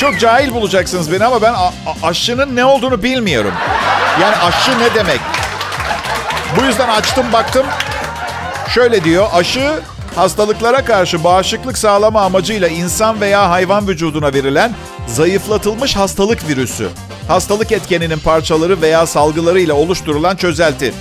çok 0.00 0.20
cahil 0.20 0.54
bulacaksınız 0.54 1.12
beni 1.12 1.24
ama 1.24 1.42
ben 1.42 1.54
aşının 2.02 2.56
ne 2.56 2.64
olduğunu 2.64 3.02
bilmiyorum. 3.02 3.52
Yani 4.22 4.36
aşı 4.36 4.78
ne 4.78 4.94
demek? 4.94 5.20
Bu 6.56 6.64
yüzden 6.64 6.88
açtım 6.88 7.32
baktım. 7.32 7.66
Şöyle 8.68 9.04
diyor. 9.04 9.28
Aşı 9.32 9.80
hastalıklara 10.16 10.84
karşı 10.84 11.24
bağışıklık 11.24 11.78
sağlama 11.78 12.22
amacıyla 12.22 12.68
insan 12.68 13.20
veya 13.20 13.50
hayvan 13.50 13.88
vücuduna 13.88 14.34
verilen 14.34 14.74
zayıflatılmış 15.06 15.96
hastalık 15.96 16.48
virüsü. 16.48 16.88
Hastalık 17.28 17.72
etkeninin 17.72 18.18
parçaları 18.18 18.82
veya 18.82 19.06
salgılarıyla 19.06 19.74
oluşturulan 19.74 20.36
çözelti. 20.36 20.94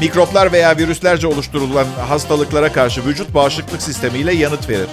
Mikroplar 0.00 0.52
veya 0.52 0.76
virüslerce 0.76 1.26
oluşturulan 1.26 1.86
hastalıklara 2.08 2.72
karşı 2.72 3.06
vücut 3.06 3.34
bağışıklık 3.34 3.82
sistemiyle 3.82 4.34
yanıt 4.34 4.68
verir. 4.68 4.88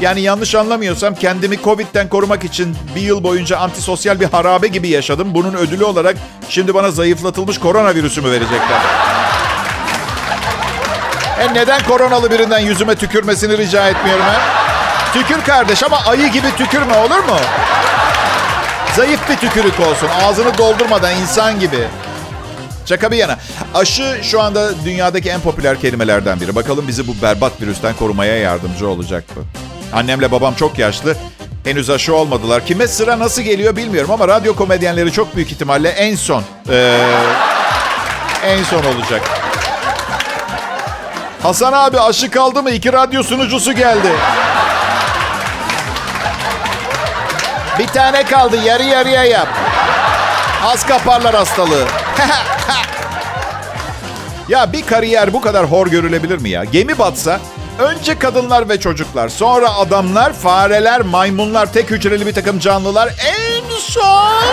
Yani 0.00 0.20
yanlış 0.20 0.54
anlamıyorsam 0.54 1.14
kendimi 1.14 1.62
Covid'den 1.62 2.08
korumak 2.08 2.44
için 2.44 2.76
bir 2.96 3.00
yıl 3.00 3.24
boyunca 3.24 3.58
antisosyal 3.58 4.20
bir 4.20 4.26
harabe 4.26 4.66
gibi 4.66 4.88
yaşadım. 4.88 5.34
Bunun 5.34 5.54
ödülü 5.54 5.84
olarak 5.84 6.16
şimdi 6.48 6.74
bana 6.74 6.90
zayıflatılmış 6.90 7.58
koronavirüsümü 7.58 8.30
verecekler. 8.30 8.80
E 11.40 11.54
neden 11.54 11.82
koronalı 11.82 12.30
birinden 12.30 12.58
yüzüme 12.58 12.94
tükürmesini 12.94 13.58
rica 13.58 13.88
etmiyorum 13.88 14.24
ha? 14.24 14.40
Tükür 15.12 15.42
kardeş 15.42 15.82
ama 15.82 15.96
ayı 16.06 16.28
gibi 16.32 16.56
tükürme 16.58 16.96
olur 16.96 17.18
mu? 17.18 17.36
Zayıf 18.96 19.20
bir 19.30 19.36
tükürük 19.36 19.80
olsun. 19.80 20.08
Ağzını 20.22 20.58
doldurmadan 20.58 21.14
insan 21.14 21.60
gibi. 21.60 21.88
Şaka 22.86 23.10
bir 23.10 23.16
yana. 23.16 23.38
Aşı 23.74 24.18
şu 24.22 24.40
anda 24.40 24.84
dünyadaki 24.84 25.30
en 25.30 25.40
popüler 25.40 25.80
kelimelerden 25.80 26.40
biri. 26.40 26.54
Bakalım 26.54 26.88
bizi 26.88 27.06
bu 27.08 27.12
berbat 27.22 27.60
virüsten 27.60 27.94
korumaya 27.94 28.36
yardımcı 28.38 28.88
olacak 28.88 29.36
mı? 29.36 29.42
Annemle 29.94 30.32
babam 30.32 30.54
çok 30.54 30.78
yaşlı. 30.78 31.16
Henüz 31.64 31.90
aşı 31.90 32.14
olmadılar. 32.14 32.66
Kime 32.66 32.88
sıra 32.88 33.18
nasıl 33.18 33.42
geliyor 33.42 33.76
bilmiyorum 33.76 34.10
ama 34.10 34.28
radyo 34.28 34.56
komedyenleri 34.56 35.12
çok 35.12 35.36
büyük 35.36 35.52
ihtimalle 35.52 35.88
en 35.88 36.16
son. 36.16 36.42
Ee, 36.70 37.00
en 38.46 38.64
son 38.64 38.84
olacak. 38.84 39.22
Hasan 41.42 41.72
abi 41.72 42.00
aşı 42.00 42.30
kaldı 42.30 42.62
mı? 42.62 42.70
İki 42.70 42.92
radyo 42.92 43.22
sunucusu 43.22 43.72
geldi. 43.72 44.08
Bir 47.78 47.86
tane 47.86 48.22
kaldı. 48.22 48.56
Yarı 48.64 48.82
yarıya 48.82 49.24
yap. 49.24 49.48
Az 50.64 50.86
kaparlar 50.86 51.34
hastalığı. 51.34 51.84
ya 54.48 54.72
bir 54.72 54.86
kariyer 54.86 55.32
bu 55.32 55.40
kadar 55.40 55.70
hor 55.70 55.86
görülebilir 55.86 56.40
mi 56.40 56.50
ya? 56.50 56.64
Gemi 56.64 56.98
batsa 56.98 57.40
önce 57.78 58.18
kadınlar 58.18 58.68
ve 58.68 58.80
çocuklar, 58.80 59.28
sonra 59.28 59.74
adamlar, 59.74 60.32
fareler, 60.32 61.00
maymunlar, 61.00 61.72
tek 61.72 61.90
hücreli 61.90 62.26
bir 62.26 62.34
takım 62.34 62.58
canlılar, 62.58 63.08
en 63.08 63.70
son 63.78 64.44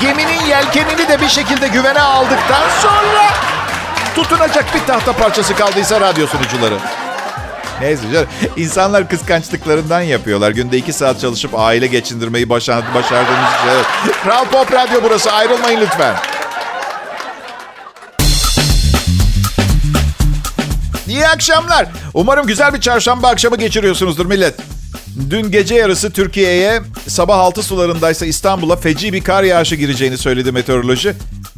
geminin 0.00 0.46
yelkenini 0.46 1.08
de 1.08 1.20
bir 1.20 1.28
şekilde 1.28 1.68
güvene 1.68 2.00
aldıktan 2.00 2.68
sonra 2.82 3.30
tutunacak 4.14 4.74
bir 4.74 4.86
tahta 4.86 5.12
parçası 5.12 5.54
kaldıysa 5.54 6.00
radyo 6.00 6.26
sunucuları. 6.26 6.74
Neyse 7.80 8.02
canım. 8.12 8.26
İnsanlar 8.56 9.08
kıskançlıklarından 9.08 10.00
yapıyorlar. 10.00 10.50
Günde 10.50 10.76
iki 10.76 10.92
saat 10.92 11.20
çalışıp 11.20 11.58
aile 11.58 11.86
geçindirmeyi 11.86 12.48
başar, 12.48 12.94
başardığımız 12.94 13.50
için. 13.58 13.68
Evet. 13.70 14.16
Kral 14.24 14.44
Pop 14.44 14.72
Radyo 14.72 15.00
burası. 15.02 15.32
Ayrılmayın 15.32 15.80
lütfen. 15.80 16.14
İyi 21.12 21.28
akşamlar. 21.28 21.86
Umarım 22.14 22.46
güzel 22.46 22.74
bir 22.74 22.80
çarşamba 22.80 23.28
akşamı 23.28 23.56
geçiriyorsunuzdur 23.56 24.26
millet. 24.26 24.54
Dün 25.30 25.50
gece 25.50 25.74
yarısı 25.74 26.10
Türkiye'ye 26.10 26.82
sabah 27.08 27.38
6 27.38 27.62
sularındaysa 27.62 28.26
İstanbul'a 28.26 28.76
feci 28.76 29.12
bir 29.12 29.24
kar 29.24 29.42
yağışı 29.42 29.74
gireceğini 29.76 30.18
söyledi 30.18 30.52
meteoroloji. 30.52 31.14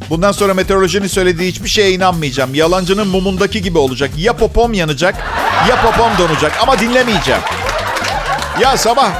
Bundan 0.09 0.31
sonra 0.31 0.53
meteorolojinin 0.53 1.07
söylediği 1.07 1.49
hiçbir 1.51 1.69
şeye 1.69 1.91
inanmayacağım. 1.91 2.55
Yalancının 2.55 3.07
mumundaki 3.07 3.61
gibi 3.61 3.77
olacak. 3.77 4.11
Ya 4.17 4.33
popom 4.33 4.73
yanacak 4.73 5.15
ya 5.69 5.81
popom 5.81 6.11
donacak 6.19 6.51
ama 6.61 6.79
dinlemeyeceğim. 6.79 7.41
Ya 8.61 8.77
sabah, 8.77 9.11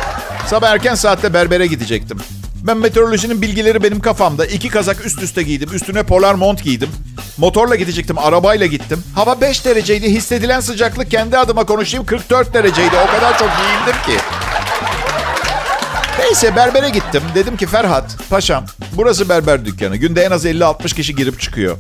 sabah 0.48 0.70
erken 0.70 0.96
saatte 0.96 1.34
berbere 1.34 1.68
gidecektim. 1.68 2.18
Ben 2.68 2.78
meteorolojinin 2.78 3.42
bilgileri 3.42 3.84
benim 3.84 4.00
kafamda. 4.00 4.46
İki 4.46 4.70
kazak 4.70 5.06
üst 5.06 5.22
üste 5.24 5.44
giydim. 5.44 5.70
Üstüne 5.74 6.04
polar 6.04 6.34
mont 6.34 6.64
giydim. 6.64 6.90
Motorla 7.38 7.76
gidecektim, 7.76 8.18
arabayla 8.18 8.66
gittim. 8.66 9.04
Hava 9.16 9.42
5 9.42 9.66
dereceydi. 9.66 10.10
Hissedilen 10.10 10.60
sıcaklık 10.60 11.12
kendi 11.12 11.38
adıma 11.38 11.66
konuşayım 11.66 12.06
44 12.06 12.54
dereceydi. 12.54 12.96
O 13.08 13.12
kadar 13.16 13.38
çok 13.40 13.50
giyindim 13.58 14.02
ki. 14.06 14.24
Neyse 16.20 16.56
berbere 16.56 16.90
gittim. 16.90 17.24
Dedim 17.36 17.58
ki 17.58 17.68
Ferhat, 17.68 18.18
paşam 18.30 18.66
burası 18.94 19.30
berber 19.30 19.66
dükkanı. 19.66 19.96
Günde 19.96 20.22
en 20.22 20.32
az 20.32 20.46
50-60 20.46 20.96
kişi 20.96 21.16
girip 21.16 21.42
çıkıyor. 21.42 21.78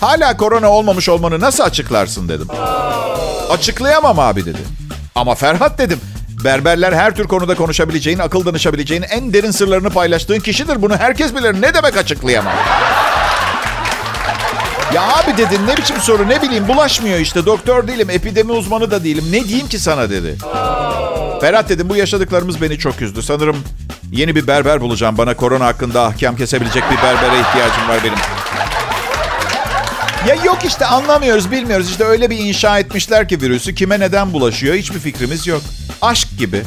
Hala 0.00 0.36
korona 0.36 0.70
olmamış 0.70 1.08
olmanı 1.08 1.40
nasıl 1.40 1.64
açıklarsın 1.64 2.28
dedim. 2.28 2.48
Açıklayamam 3.50 4.18
abi 4.18 4.44
dedi. 4.44 4.58
Ama 5.14 5.34
Ferhat 5.34 5.78
dedim. 5.78 6.00
Berberler 6.44 6.92
her 6.92 7.14
tür 7.16 7.24
konuda 7.24 7.54
konuşabileceğin, 7.54 8.18
akıl 8.18 8.46
danışabileceğin, 8.46 9.02
en 9.02 9.32
derin 9.32 9.50
sırlarını 9.50 9.90
paylaştığın 9.90 10.40
kişidir. 10.40 10.82
Bunu 10.82 10.96
herkes 10.96 11.34
bilir. 11.34 11.62
Ne 11.62 11.74
demek 11.74 11.96
açıklayamam? 11.96 12.52
Ya 14.94 15.02
abi 15.02 15.36
dedin 15.36 15.66
ne 15.66 15.76
biçim 15.76 15.96
soru 16.00 16.28
ne 16.28 16.42
bileyim 16.42 16.68
bulaşmıyor 16.68 17.18
işte. 17.18 17.46
Doktor 17.46 17.88
değilim, 17.88 18.10
epidemi 18.10 18.52
uzmanı 18.52 18.90
da 18.90 19.04
değilim. 19.04 19.24
Ne 19.32 19.44
diyeyim 19.44 19.68
ki 19.68 19.78
sana 19.78 20.10
dedi. 20.10 20.36
Ferhat 21.40 21.68
dedim 21.68 21.88
bu 21.88 21.96
yaşadıklarımız 21.96 22.62
beni 22.62 22.78
çok 22.78 23.02
üzdü. 23.02 23.22
Sanırım 23.22 23.56
yeni 24.12 24.34
bir 24.36 24.46
berber 24.46 24.80
bulacağım. 24.80 25.18
Bana 25.18 25.36
korona 25.36 25.66
hakkında 25.66 26.04
ahkam 26.04 26.36
kesebilecek 26.36 26.82
bir 26.90 26.96
berbere 26.96 27.40
ihtiyacım 27.40 27.88
var 27.88 27.98
benim. 28.04 28.18
Ya 30.26 30.34
yok 30.34 30.58
işte 30.64 30.86
anlamıyoruz, 30.86 31.50
bilmiyoruz. 31.50 31.90
İşte 31.90 32.04
öyle 32.04 32.30
bir 32.30 32.38
inşa 32.38 32.78
etmişler 32.78 33.28
ki 33.28 33.40
virüsü 33.40 33.74
kime 33.74 34.00
neden 34.00 34.32
bulaşıyor 34.32 34.74
hiçbir 34.74 34.98
fikrimiz 34.98 35.46
yok. 35.46 35.62
Aşk 36.02 36.28
gibi. 36.38 36.62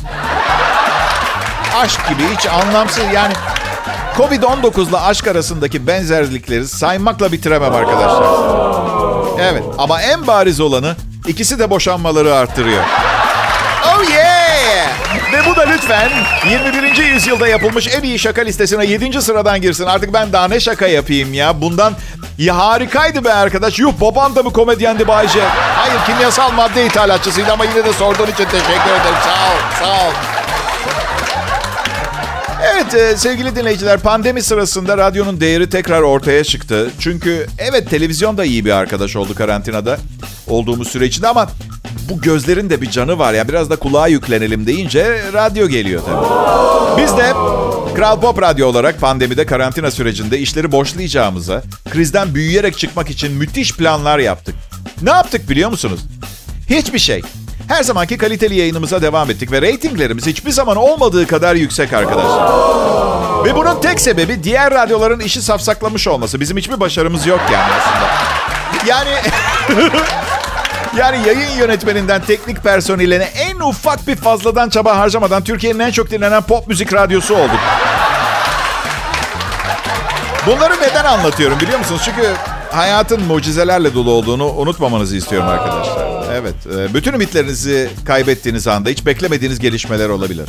Aşk 1.76 2.10
gibi 2.10 2.24
hiç 2.38 2.46
anlamsız 2.46 3.04
yani 3.14 3.34
Covid-19 4.18 4.90
ile 4.90 4.98
aşk 4.98 5.28
arasındaki 5.28 5.88
benzerlikleri 5.88 6.68
saymakla 6.68 7.32
bitiremem 7.32 7.76
arkadaşlar. 7.76 8.24
Evet 9.42 9.64
ama 9.78 10.02
en 10.02 10.28
bariz 10.28 10.60
olanı 10.60 10.96
ikisi 11.28 11.60
de 11.60 11.70
boşanmaları 11.70 12.36
arttırıyor. 12.36 12.84
Oh 13.86 14.10
yeah! 14.10 14.41
Ve 15.34 15.50
bu 15.50 15.56
da 15.56 15.62
lütfen 15.62 16.10
21. 16.50 17.04
yüzyılda 17.04 17.48
yapılmış 17.48 17.88
en 17.88 18.04
iyi 18.04 18.20
şaka 18.20 18.42
listesine 18.42 18.86
7. 18.86 19.22
sıradan 19.22 19.62
girsin. 19.62 19.86
Artık 19.86 20.14
ben 20.14 20.34
daha 20.34 20.48
ne 20.48 20.60
şaka 20.60 20.88
yapayım 20.88 21.34
ya? 21.34 21.62
Bundan 21.62 21.94
ya 22.38 22.58
harikaydı 22.58 23.24
be 23.26 23.34
arkadaş. 23.34 23.80
Yuh 23.80 23.94
baban 24.02 24.36
da 24.36 24.44
mı 24.44 24.54
komedyendi 24.54 25.08
Bayce? 25.08 25.42
Hayır 25.76 26.06
kimyasal 26.06 26.52
madde 26.52 26.86
ithalatçısıydı 26.86 27.52
ama 27.52 27.66
yine 27.66 27.86
de 27.86 27.94
sorduğun 27.94 28.28
için 28.28 28.46
teşekkür 28.46 28.92
ederim. 28.92 29.18
Sağ 29.24 29.54
ol, 29.54 29.60
sağ 29.80 30.08
ol. 30.08 30.12
Evet 32.74 32.94
e, 32.94 33.18
sevgili 33.18 33.56
dinleyiciler 33.56 34.00
pandemi 34.00 34.42
sırasında 34.42 34.98
radyonun 34.98 35.42
değeri 35.42 35.70
tekrar 35.70 36.02
ortaya 36.02 36.44
çıktı. 36.44 36.90
Çünkü 37.00 37.48
evet 37.58 37.90
televizyon 37.90 38.38
da 38.38 38.46
iyi 38.46 38.66
bir 38.66 38.72
arkadaş 38.72 39.16
oldu 39.16 39.36
karantinada 39.36 39.98
olduğumuz 40.48 40.88
süre 40.88 41.06
içinde 41.06 41.28
ama 41.28 41.50
bu 42.10 42.22
gözlerin 42.22 42.70
de 42.70 42.82
bir 42.82 42.92
canı 42.92 43.20
var 43.20 43.34
ya 43.34 43.48
biraz 43.48 43.70
da 43.70 43.76
kulağa 43.76 44.08
yüklenelim 44.08 44.68
deyince 44.68 45.22
radyo 45.34 45.68
geliyor 45.68 46.02
tabii. 46.06 47.02
Biz 47.04 47.18
de 47.18 47.34
Kral 47.96 48.22
Pop 48.22 48.42
Radyo 48.42 48.68
olarak 48.68 49.02
pandemide 49.02 49.46
karantina 49.46 49.92
sürecinde 49.92 50.40
işleri 50.40 50.72
boşlayacağımıza, 50.72 51.64
krizden 51.90 52.36
büyüyerek 52.36 52.78
çıkmak 52.78 53.10
için 53.10 53.32
müthiş 53.32 53.74
planlar 53.74 54.20
yaptık. 54.20 54.56
Ne 55.02 55.10
yaptık 55.10 55.50
biliyor 55.50 55.70
musunuz? 55.70 56.00
Hiçbir 56.70 57.00
şey. 57.00 57.22
Her 57.68 57.84
zamanki 57.84 58.18
kaliteli 58.18 58.56
yayınımıza 58.56 59.02
devam 59.02 59.30
ettik 59.30 59.52
ve 59.52 59.62
reytinglerimiz 59.62 60.26
hiçbir 60.26 60.52
zaman 60.52 60.78
olmadığı 60.78 61.28
kadar 61.28 61.56
yüksek 61.56 61.94
arkadaşlar. 61.94 62.52
Ve 63.46 63.56
bunun 63.56 63.82
tek 63.82 64.00
sebebi 64.02 64.44
diğer 64.44 64.74
radyoların 64.74 65.20
işi 65.20 65.42
safsaklamış 65.42 66.08
olması. 66.08 66.40
Bizim 66.40 66.58
hiçbir 66.58 66.80
başarımız 66.80 67.26
yok 67.26 67.42
yani 67.54 67.72
aslında. 67.74 68.08
Yani 68.88 69.10
yani 70.98 71.28
yayın 71.28 71.58
yönetmeninden 71.60 72.22
teknik 72.22 72.64
personeline 72.64 73.24
en 73.24 73.60
ufak 73.60 74.08
bir 74.08 74.16
fazladan 74.16 74.70
çaba 74.70 74.98
harcamadan 74.98 75.44
Türkiye'nin 75.44 75.80
en 75.80 75.92
çok 75.92 76.12
dinlenen 76.12 76.42
pop 76.42 76.68
müzik 76.68 76.94
radyosu 76.94 77.36
olduk. 77.36 77.60
Bunları 80.46 80.74
neden 80.82 81.06
anlatıyorum 81.06 81.60
biliyor 81.60 81.80
musunuz? 81.80 82.02
Çünkü 82.06 82.28
hayatın 82.72 83.24
mucizelerle 83.24 83.94
dolu 83.94 84.12
olduğunu 84.12 84.46
unutmamanızı 84.46 85.16
istiyorum 85.16 85.50
arkadaşlar. 85.50 86.12
Evet, 86.34 86.56
e, 86.76 86.94
bütün 86.94 87.14
ümitlerinizi 87.14 87.90
kaybettiğiniz 88.06 88.68
anda 88.68 88.90
hiç 88.90 89.06
beklemediğiniz 89.06 89.60
gelişmeler 89.60 90.10
olabilir. 90.10 90.46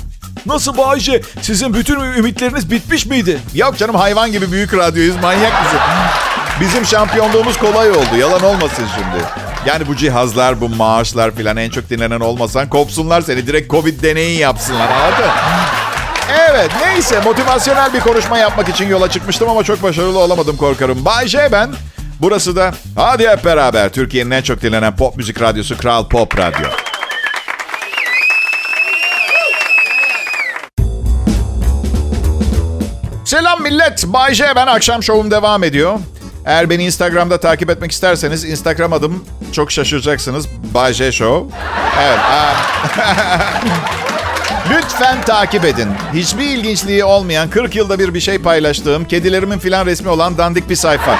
Nasıl 0.46 0.76
Bayce? 0.78 1.22
Sizin 1.40 1.74
bütün 1.74 2.00
ümitleriniz 2.00 2.70
bitmiş 2.70 3.06
miydi? 3.06 3.38
Yok 3.54 3.78
canım 3.78 3.94
hayvan 3.94 4.32
gibi 4.32 4.52
büyük 4.52 4.74
radyoyuz 4.74 5.16
manyak 5.16 5.62
mısın? 5.62 5.78
Bizim 6.60 6.86
şampiyonluğumuz 6.86 7.58
kolay 7.58 7.90
oldu 7.90 8.16
yalan 8.18 8.42
olmasın 8.42 8.84
şimdi. 8.94 9.51
Yani 9.66 9.86
bu 9.86 9.96
cihazlar, 9.96 10.60
bu 10.60 10.68
maaşlar 10.68 11.30
filan 11.30 11.56
en 11.56 11.70
çok 11.70 11.90
dinlenen 11.90 12.20
olmasan 12.20 12.68
kopsunlar 12.68 13.20
seni. 13.20 13.46
Direkt 13.46 13.70
Covid 13.70 14.02
deneyi 14.02 14.38
yapsınlar 14.38 14.88
anladın? 14.90 15.30
Evet 16.50 16.70
neyse 16.84 17.20
motivasyonel 17.24 17.94
bir 17.94 18.00
konuşma 18.00 18.38
yapmak 18.38 18.68
için 18.68 18.88
yola 18.88 19.10
çıkmıştım 19.10 19.48
ama 19.48 19.64
çok 19.64 19.82
başarılı 19.82 20.18
olamadım 20.18 20.56
korkarım. 20.56 21.04
Bay 21.04 21.28
J 21.28 21.48
ben. 21.52 21.70
Burası 22.20 22.56
da 22.56 22.74
hadi 22.96 23.28
hep 23.28 23.44
beraber 23.44 23.88
Türkiye'nin 23.88 24.30
en 24.30 24.42
çok 24.42 24.62
dinlenen 24.62 24.96
pop 24.96 25.16
müzik 25.16 25.42
radyosu 25.42 25.78
Kral 25.78 26.08
Pop 26.08 26.38
Radyo. 26.38 26.66
Selam 33.24 33.62
millet. 33.62 34.04
Bay 34.06 34.34
J 34.34 34.44
ben. 34.56 34.66
Akşam 34.66 35.02
şovum 35.02 35.30
devam 35.30 35.64
ediyor. 35.64 35.98
Eğer 36.46 36.70
beni 36.70 36.84
Instagram'da 36.84 37.40
takip 37.40 37.70
etmek 37.70 37.92
isterseniz 37.92 38.44
Instagram 38.44 38.92
adım 38.92 39.24
çok 39.52 39.72
şaşıracaksınız. 39.72 40.48
Bay 40.74 40.94
Show. 40.94 41.56
Evet. 42.00 42.18
Lütfen 44.70 45.22
takip 45.22 45.64
edin. 45.64 45.88
Hiçbir 46.14 46.44
ilginçliği 46.44 47.04
olmayan 47.04 47.50
40 47.50 47.76
yılda 47.76 47.98
bir 47.98 48.14
bir 48.14 48.20
şey 48.20 48.38
paylaştığım 48.38 49.04
kedilerimin 49.04 49.58
filan 49.58 49.86
resmi 49.86 50.08
olan 50.08 50.38
dandik 50.38 50.70
bir 50.70 50.76
sayfa. 50.76 51.18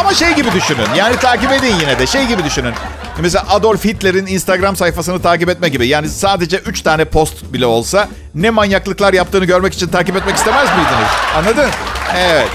Ama 0.00 0.14
şey 0.14 0.34
gibi 0.34 0.52
düşünün. 0.52 0.86
Yani 0.96 1.16
takip 1.16 1.52
edin 1.52 1.74
yine 1.80 1.98
de. 1.98 2.06
Şey 2.06 2.26
gibi 2.26 2.44
düşünün. 2.44 2.74
Mesela 3.20 3.44
Adolf 3.50 3.84
Hitler'in 3.84 4.26
Instagram 4.26 4.76
sayfasını 4.76 5.22
takip 5.22 5.48
etme 5.48 5.68
gibi. 5.68 5.86
Yani 5.86 6.08
sadece 6.08 6.56
3 6.56 6.82
tane 6.82 7.04
post 7.04 7.52
bile 7.52 7.66
olsa 7.66 8.08
ne 8.34 8.50
manyaklıklar 8.50 9.12
yaptığını 9.12 9.44
görmek 9.44 9.74
için 9.74 9.88
takip 9.88 10.16
etmek 10.16 10.36
istemez 10.36 10.68
miydiniz? 10.68 11.08
Anladın? 11.36 11.70
Evet. 12.16 12.48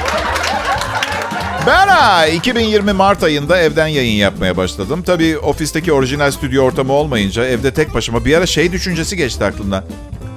Ben 1.68 1.88
ha 1.88 2.28
2020 2.28 2.94
Mart 2.94 3.24
ayında 3.24 3.58
evden 3.58 3.88
yayın 3.88 4.18
yapmaya 4.18 4.58
başladım. 4.58 5.04
Tabii 5.06 5.38
ofisteki 5.38 5.94
orijinal 5.94 6.32
stüdyo 6.32 6.64
ortamı 6.64 6.94
olmayınca 6.94 7.46
evde 7.46 7.74
tek 7.74 7.94
başıma 7.94 8.26
bir 8.26 8.38
ara 8.38 8.46
şey 8.46 8.72
düşüncesi 8.72 9.18
geçti 9.18 9.46
aklımdan. 9.46 9.84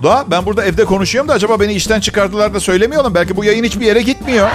Da 0.02 0.24
ben 0.30 0.46
burada 0.46 0.64
evde 0.64 0.84
konuşuyorum 0.84 1.28
da 1.28 1.32
acaba 1.32 1.60
beni 1.60 1.72
işten 1.72 2.00
çıkardılar 2.00 2.54
da 2.54 2.60
söylemiyorlar. 2.60 3.14
Belki 3.14 3.36
bu 3.36 3.44
yayın 3.44 3.64
hiçbir 3.64 3.86
yere 3.86 4.02
gitmiyor. 4.02 4.50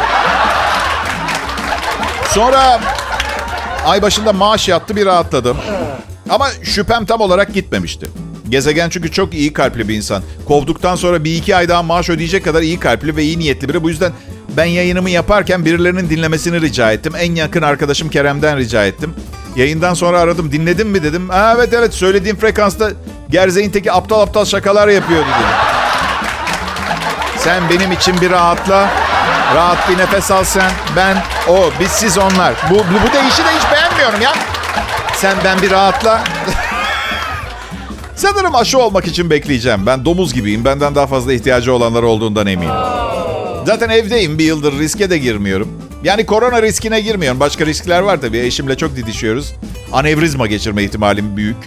Sonra 2.30 2.80
ay 3.86 4.02
başında 4.02 4.34
maaş 4.34 4.68
yattı 4.68 4.96
bir 4.96 5.06
rahatladım. 5.06 5.58
Ama 6.30 6.48
şüphem 6.64 7.06
tam 7.06 7.22
olarak 7.22 7.54
gitmemişti. 7.54 8.08
Gezegen 8.50 8.90
çünkü 8.90 9.12
çok 9.12 9.34
iyi 9.34 9.54
kalpli 9.54 9.88
bir 9.88 9.96
insan. 9.96 10.24
Kovduktan 10.48 10.96
sonra 10.96 11.24
bir 11.24 11.36
iki 11.36 11.56
ay 11.56 11.70
daha 11.70 11.84
maaş 11.84 12.10
ödeyecek 12.10 12.44
kadar 12.44 12.62
iyi 12.62 12.80
kalpli 12.80 13.16
ve 13.16 13.24
iyi 13.24 13.40
niyetli 13.40 13.70
biri. 13.70 13.84
Bu 13.84 13.90
yüzden 13.90 14.12
ben 14.58 14.66
yayınımı 14.66 15.10
yaparken 15.10 15.66
birilerinin 15.66 16.10
dinlemesini 16.10 16.62
rica 16.62 16.92
ettim. 16.92 17.14
En 17.18 17.36
yakın 17.36 17.62
arkadaşım 17.62 18.10
Kerem'den 18.10 18.58
rica 18.58 18.86
ettim. 18.86 19.16
Yayından 19.56 19.94
sonra 19.94 20.20
aradım. 20.20 20.52
Dinledin 20.52 20.88
mi 20.88 21.04
dedim. 21.04 21.30
Evet 21.32 21.74
evet 21.74 21.94
söylediğim 21.94 22.38
frekansta 22.38 22.92
Gerzeğin 23.30 23.70
teki 23.70 23.92
aptal 23.92 24.22
aptal 24.22 24.46
şakalar 24.46 24.88
yapıyordu 24.88 25.28
dedim. 25.28 25.76
Sen 27.38 27.70
benim 27.70 27.92
için 27.92 28.22
bir 28.22 28.32
rahatla. 28.32 28.90
Rahat 29.56 29.90
bir 29.90 29.98
nefes 29.98 30.32
al 30.32 30.44
sen. 30.44 30.72
Ben, 30.96 31.18
o, 31.48 31.70
biz, 31.80 31.92
siz, 31.92 32.18
onlar. 32.18 32.54
Bu, 32.70 32.76
bu, 32.76 32.80
bu 32.80 33.14
deyişi 33.14 33.44
de 33.44 33.50
hiç 33.60 33.72
beğenmiyorum 33.72 34.22
ya. 34.22 34.34
Sen, 35.16 35.38
ben 35.44 35.62
bir 35.62 35.72
rahatla. 35.72 36.24
Sanırım 38.16 38.56
aşı 38.56 38.80
olmak 38.80 39.08
için 39.08 39.30
bekleyeceğim. 39.30 39.86
Ben 39.86 40.06
domuz 40.06 40.34
gibiyim. 40.34 40.66
Benden 40.66 40.96
daha 40.96 41.08
fazla 41.08 41.34
ihtiyacı 41.34 41.74
olanlar 41.74 42.04
olduğundan 42.04 42.48
eminim. 42.48 42.95
Zaten 43.66 43.90
evdeyim. 43.90 44.40
Bir 44.40 44.44
yıldır 44.46 44.80
riske 44.80 45.10
de 45.10 45.18
girmiyorum. 45.18 45.82
Yani 46.04 46.26
korona 46.26 46.62
riskine 46.62 47.02
girmiyorum. 47.02 47.40
Başka 47.40 47.66
riskler 47.66 48.00
var 48.00 48.22
tabii. 48.22 48.38
Eşimle 48.40 48.78
çok 48.78 48.96
didişiyoruz. 48.96 49.54
Anevrizma 49.94 50.48
geçirme 50.48 50.84
ihtimalim 50.84 51.38
büyük. 51.38 51.58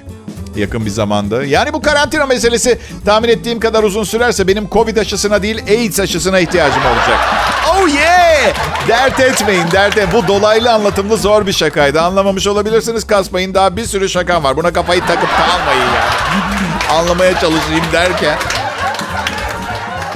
Yakın 0.57 0.85
bir 0.87 0.91
zamanda. 0.91 1.45
Yani 1.45 1.73
bu 1.73 1.83
karantina 1.83 2.27
meselesi 2.27 2.79
tahmin 3.05 3.29
ettiğim 3.29 3.61
kadar 3.61 3.83
uzun 3.83 4.05
sürerse 4.05 4.49
benim 4.49 4.69
Covid 4.71 4.97
aşısına 4.97 5.43
değil 5.43 5.63
AIDS 5.69 6.01
aşısına 6.01 6.39
ihtiyacım 6.39 6.83
olacak. 6.87 7.19
Oh 7.71 7.89
yeah! 7.95 8.55
Dert 8.89 9.21
etmeyin, 9.21 9.71
dert 9.73 9.99
et. 9.99 10.09
Bu 10.13 10.29
dolaylı 10.29 10.73
anlatımlı 10.73 11.17
zor 11.17 11.47
bir 11.47 11.53
şakaydı. 11.53 12.01
Anlamamış 12.01 12.47
olabilirsiniz 12.47 13.07
kasmayın. 13.07 13.55
Daha 13.55 13.77
bir 13.77 13.85
sürü 13.85 14.09
şakam 14.09 14.45
var. 14.45 14.57
Buna 14.57 14.73
kafayı 14.73 15.01
takıp 15.01 15.29
kalmayın 15.29 15.81
yani. 15.81 16.99
Anlamaya 17.01 17.41
çalışayım 17.41 17.85
derken. 17.93 18.39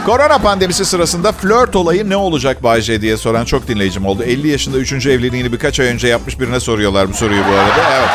Korona 0.06 0.38
pandemisi 0.38 0.84
sırasında 0.84 1.32
flört 1.32 1.76
olayı 1.76 2.10
ne 2.10 2.16
olacak 2.16 2.62
Bayce 2.62 3.00
diye 3.00 3.16
soran 3.16 3.44
çok 3.44 3.68
dinleyicim 3.68 4.06
oldu. 4.06 4.22
50 4.22 4.48
yaşında 4.48 4.78
3. 4.78 5.06
evliliğini 5.06 5.52
birkaç 5.52 5.80
ay 5.80 5.86
önce 5.86 6.08
yapmış 6.08 6.40
birine 6.40 6.60
soruyorlar 6.60 7.08
bu 7.08 7.14
soruyu 7.14 7.42
bu 7.50 7.54
arada. 7.54 7.98
Evet. 7.98 8.08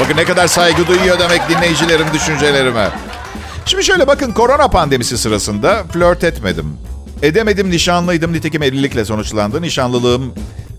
Bakın 0.00 0.16
ne 0.16 0.24
kadar 0.24 0.46
saygı 0.46 0.86
duyuyor 0.86 1.18
demek 1.18 1.48
dinleyicilerim 1.48 2.06
düşüncelerime. 2.14 2.88
Şimdi 3.64 3.84
şöyle 3.84 4.06
bakın 4.06 4.32
korona 4.32 4.68
pandemisi 4.68 5.18
sırasında 5.18 5.84
flört 5.92 6.24
etmedim. 6.24 6.78
Edemedim 7.22 7.70
nişanlıydım 7.70 8.32
nitekim 8.32 8.62
evlilikle 8.62 9.04
sonuçlandı. 9.04 9.62
Nişanlılığım 9.62 10.32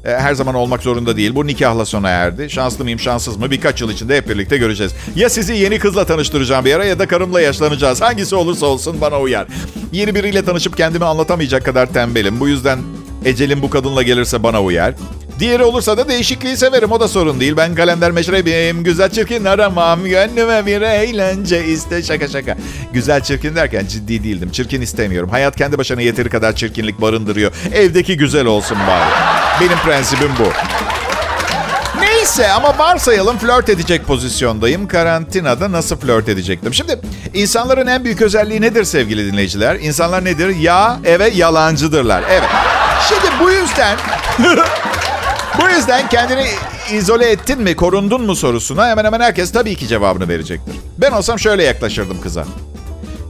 e, 0.08 0.12
her 0.12 0.34
zaman 0.34 0.56
olmak 0.56 0.84
zorunda 0.84 1.18
değil. 1.18 1.36
Bu 1.36 1.48
nikahla 1.48 1.86
sona 1.86 2.10
erdi. 2.10 2.50
Şanslı 2.50 2.84
mıyım 2.84 3.00
şanssız 3.00 3.38
mı 3.38 3.52
birkaç 3.52 3.82
yıl 3.82 3.92
içinde 3.92 4.18
hep 4.18 4.30
birlikte 4.30 4.58
göreceğiz. 4.58 4.94
Ya 5.16 5.30
sizi 5.30 5.54
yeni 5.54 5.80
kızla 5.80 6.06
tanıştıracağım 6.06 6.66
bir 6.66 6.74
ara 6.74 6.86
ya 6.86 7.00
da 7.00 7.08
karımla 7.08 7.42
yaşlanacağız. 7.42 8.02
Hangisi 8.02 8.36
olursa 8.36 8.66
olsun 8.66 9.02
bana 9.02 9.20
uyar. 9.20 9.48
Yeni 9.92 10.16
biriyle 10.16 10.46
tanışıp 10.46 10.78
kendimi 10.78 11.06
anlatamayacak 11.06 11.66
kadar 11.66 11.94
tembelim. 11.94 12.40
Bu 12.40 12.48
yüzden 12.48 12.80
ecelim 13.26 13.62
bu 13.62 13.70
kadınla 13.70 14.04
gelirse 14.04 14.44
bana 14.44 14.64
uyar. 14.64 14.94
Diğeri 15.40 15.64
olursa 15.64 15.98
da 15.98 16.10
değişikliği 16.10 16.58
severim. 16.58 16.92
O 16.92 17.00
da 17.00 17.08
sorun 17.08 17.40
değil. 17.40 17.58
Ben 17.58 17.76
kalender 17.76 18.12
meşrebim. 18.12 18.84
Güzel 18.84 19.10
çirkin 19.10 19.46
aramam. 19.46 20.06
Gönlüme 20.06 20.66
bir 20.66 20.82
eğlence 20.82 21.66
iste. 21.66 22.04
Şaka 22.04 22.28
şaka. 22.28 22.58
Güzel 22.94 23.22
çirkin 23.22 23.56
derken 23.56 23.86
ciddi 23.86 24.24
değildim. 24.24 24.52
Çirkin 24.52 24.82
istemiyorum. 24.82 25.30
Hayat 25.30 25.56
kendi 25.56 25.78
başına 25.78 26.02
yeteri 26.02 26.30
kadar 26.30 26.56
çirkinlik 26.56 27.02
barındırıyor. 27.02 27.52
Evdeki 27.74 28.18
güzel 28.18 28.46
olsun 28.46 28.78
bari. 28.88 29.37
Benim 29.62 29.78
prensibim 29.86 30.32
bu. 30.40 30.44
Neyse 32.02 32.52
ama 32.52 32.78
varsayalım 32.78 33.38
flört 33.38 33.70
edecek 33.70 34.08
pozisyondayım. 34.08 34.88
Karantinada 34.88 35.72
nasıl 35.72 35.98
flört 35.98 36.30
edecektim? 36.30 36.74
Şimdi 36.74 37.00
insanların 37.34 37.88
en 37.88 38.04
büyük 38.04 38.22
özelliği 38.22 38.62
nedir 38.62 38.84
sevgili 38.84 39.32
dinleyiciler? 39.32 39.76
İnsanlar 39.76 40.26
nedir? 40.26 40.56
Ya 40.56 40.98
eve 41.06 41.30
yalancıdırlar. 41.30 42.24
Evet. 42.30 42.50
Şimdi 43.10 43.28
bu 43.44 43.52
yüzden 43.52 43.98
bu 45.62 45.70
yüzden 45.70 46.10
kendini 46.10 46.46
izole 46.92 47.30
ettin 47.32 47.62
mi, 47.62 47.76
korundun 47.76 48.22
mu 48.22 48.36
sorusuna 48.36 48.88
hemen 48.90 49.06
hemen 49.06 49.20
herkes 49.20 49.52
tabii 49.52 49.76
ki 49.76 49.88
cevabını 49.88 50.28
verecektir. 50.30 50.76
Ben 50.98 51.12
olsam 51.12 51.40
şöyle 51.40 51.64
yaklaşırdım 51.64 52.22
kıza. 52.22 52.46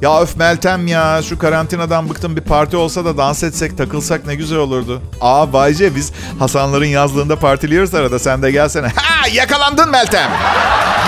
Ya 0.01 0.21
öf 0.21 0.35
Meltem 0.37 0.87
ya 0.87 1.21
şu 1.29 1.39
karantinadan 1.39 2.09
bıktım 2.09 2.35
bir 2.35 2.41
parti 2.41 2.77
olsa 2.77 3.05
da 3.05 3.17
dans 3.17 3.43
etsek 3.43 3.77
takılsak 3.77 4.25
ne 4.25 4.35
güzel 4.35 4.57
olurdu. 4.59 5.01
Aa 5.21 5.53
Bayce 5.53 5.95
biz 5.95 6.11
Hasanların 6.39 6.85
yazlığında 6.85 7.35
partiliyoruz 7.35 7.95
arada 7.95 8.19
sen 8.19 8.41
de 8.41 8.51
gelsene. 8.51 8.87
Ha 8.95 9.27
yakalandın 9.33 9.89
Meltem. 9.89 10.31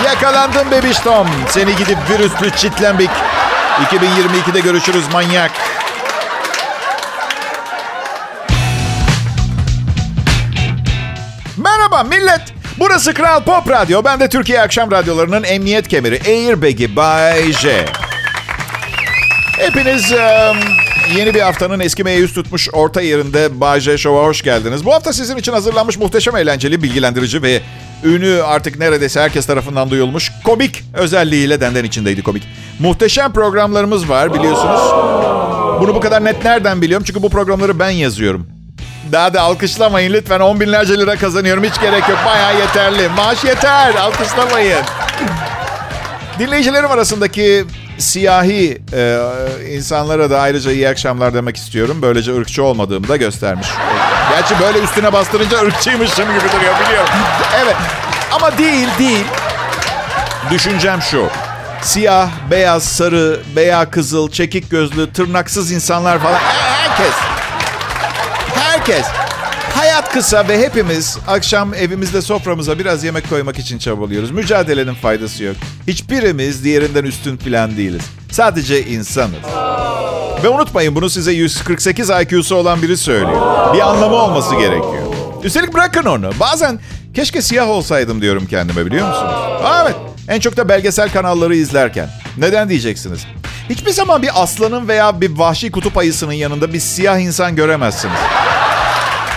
Yakalandın 0.04 0.70
bebiştom. 0.70 1.26
Seni 1.48 1.76
gidip 1.76 1.98
virüslü 2.10 2.50
çitlembik. 2.56 3.10
2022'de 3.82 4.60
görüşürüz 4.60 5.04
manyak. 5.12 5.50
Merhaba 11.56 12.02
millet. 12.02 12.40
Burası 12.78 13.14
Kral 13.14 13.44
Pop 13.44 13.70
Radyo. 13.70 14.04
Ben 14.04 14.20
de 14.20 14.28
Türkiye 14.28 14.60
Akşam 14.60 14.90
Radyoları'nın 14.90 15.42
emniyet 15.42 15.88
kemeri 15.88 16.20
Airbag'i 16.26 16.96
Bay 16.96 17.52
J. 17.52 17.84
Hepiniz 19.60 20.12
um, 20.12 20.58
yeni 21.16 21.34
bir 21.34 21.40
haftanın 21.40 21.80
eskimeye 21.80 22.18
yüz 22.18 22.34
tutmuş 22.34 22.68
orta 22.72 23.00
yerinde 23.00 23.80
J 23.80 23.98
Show'a 23.98 24.24
hoş 24.24 24.42
geldiniz. 24.42 24.84
Bu 24.84 24.94
hafta 24.94 25.12
sizin 25.12 25.36
için 25.36 25.52
hazırlanmış 25.52 25.98
muhteşem 25.98 26.36
eğlenceli, 26.36 26.82
bilgilendirici 26.82 27.42
ve 27.42 27.60
ünü 28.04 28.42
artık 28.42 28.78
neredeyse 28.78 29.20
herkes 29.20 29.46
tarafından 29.46 29.90
duyulmuş 29.90 30.32
komik 30.44 30.84
özelliğiyle 30.94 31.60
denden 31.60 31.84
içindeydi 31.84 32.22
komik. 32.22 32.42
Muhteşem 32.78 33.32
programlarımız 33.32 34.08
var 34.08 34.34
biliyorsunuz. 34.34 34.80
Bunu 35.80 35.94
bu 35.94 36.00
kadar 36.00 36.24
net 36.24 36.44
nereden 36.44 36.82
biliyorum? 36.82 37.04
Çünkü 37.06 37.22
bu 37.22 37.30
programları 37.30 37.78
ben 37.78 37.90
yazıyorum. 37.90 38.46
Daha 39.12 39.34
da 39.34 39.40
alkışlamayın 39.40 40.12
lütfen. 40.12 40.40
On 40.40 40.60
binlerce 40.60 40.98
lira 40.98 41.16
kazanıyorum. 41.16 41.64
Hiç 41.64 41.80
gerek 41.80 42.08
yok. 42.08 42.18
Bayağı 42.26 42.58
yeterli. 42.58 43.08
Maaş 43.08 43.44
yeter. 43.44 43.94
Alkışlamayın. 43.94 44.84
Dinleyicilerim 46.40 46.90
arasındaki 46.90 47.64
siyahi 47.98 48.82
e, 48.92 49.18
insanlara 49.70 50.30
da 50.30 50.40
ayrıca 50.40 50.72
iyi 50.72 50.88
akşamlar 50.88 51.34
demek 51.34 51.56
istiyorum. 51.56 51.98
Böylece 52.02 52.36
ırkçı 52.36 52.64
olmadığımı 52.64 53.08
da 53.08 53.16
göstermiş. 53.16 53.66
Gerçi 54.30 54.54
böyle 54.60 54.78
üstüne 54.78 55.12
bastırınca 55.12 55.58
ırkçıymışım 55.58 56.24
gibi 56.24 56.52
duruyor 56.52 56.74
biliyorum. 56.84 57.08
Evet 57.64 57.76
ama 58.32 58.58
değil 58.58 58.88
değil. 58.98 59.24
Düşüncem 60.50 61.02
şu. 61.02 61.28
Siyah, 61.82 62.28
beyaz, 62.50 62.82
sarı, 62.82 63.40
veya 63.56 63.90
kızıl, 63.90 64.30
çekik 64.30 64.70
gözlü, 64.70 65.12
tırnaksız 65.12 65.72
insanlar 65.72 66.18
falan. 66.18 66.38
Herkes. 66.38 67.14
Herkes. 68.54 69.06
Hayat 69.74 70.12
kısa 70.12 70.48
ve 70.48 70.58
hepimiz 70.60 71.18
akşam 71.28 71.74
evimizde 71.74 72.22
soframıza 72.22 72.78
biraz 72.78 73.04
yemek 73.04 73.28
koymak 73.30 73.58
için 73.58 73.78
çabalıyoruz. 73.78 74.30
Mücadelenin 74.30 74.94
faydası 74.94 75.44
yok. 75.44 75.56
Hiçbirimiz 75.88 76.64
diğerinden 76.64 77.04
üstün 77.04 77.36
falan 77.36 77.76
değiliz. 77.76 78.02
Sadece 78.30 78.86
insanız. 78.86 79.44
Ve 80.44 80.48
unutmayın 80.48 80.94
bunu 80.94 81.10
size 81.10 81.32
148 81.32 82.10
IQ'su 82.10 82.56
olan 82.56 82.82
biri 82.82 82.96
söylüyor. 82.96 83.74
Bir 83.74 83.80
anlamı 83.80 84.14
olması 84.14 84.54
gerekiyor. 84.54 85.14
Üstelik 85.42 85.74
bırakın 85.74 86.04
onu. 86.04 86.30
Bazen 86.40 86.80
keşke 87.14 87.42
siyah 87.42 87.68
olsaydım 87.68 88.22
diyorum 88.22 88.46
kendime 88.46 88.86
biliyor 88.86 89.08
musunuz? 89.08 89.34
Evet. 89.82 89.96
En 90.28 90.40
çok 90.40 90.56
da 90.56 90.68
belgesel 90.68 91.12
kanalları 91.12 91.56
izlerken. 91.56 92.08
Neden 92.38 92.68
diyeceksiniz? 92.68 93.26
Hiçbir 93.70 93.90
zaman 93.90 94.22
bir 94.22 94.42
aslanın 94.42 94.88
veya 94.88 95.20
bir 95.20 95.38
vahşi 95.38 95.70
kutup 95.70 95.98
ayısının 95.98 96.32
yanında 96.32 96.72
bir 96.72 96.80
siyah 96.80 97.18
insan 97.18 97.56
göremezsiniz. 97.56 98.18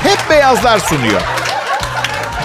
Hep 0.03 0.29
beyazlar 0.29 0.79
sunuyor. 0.79 1.21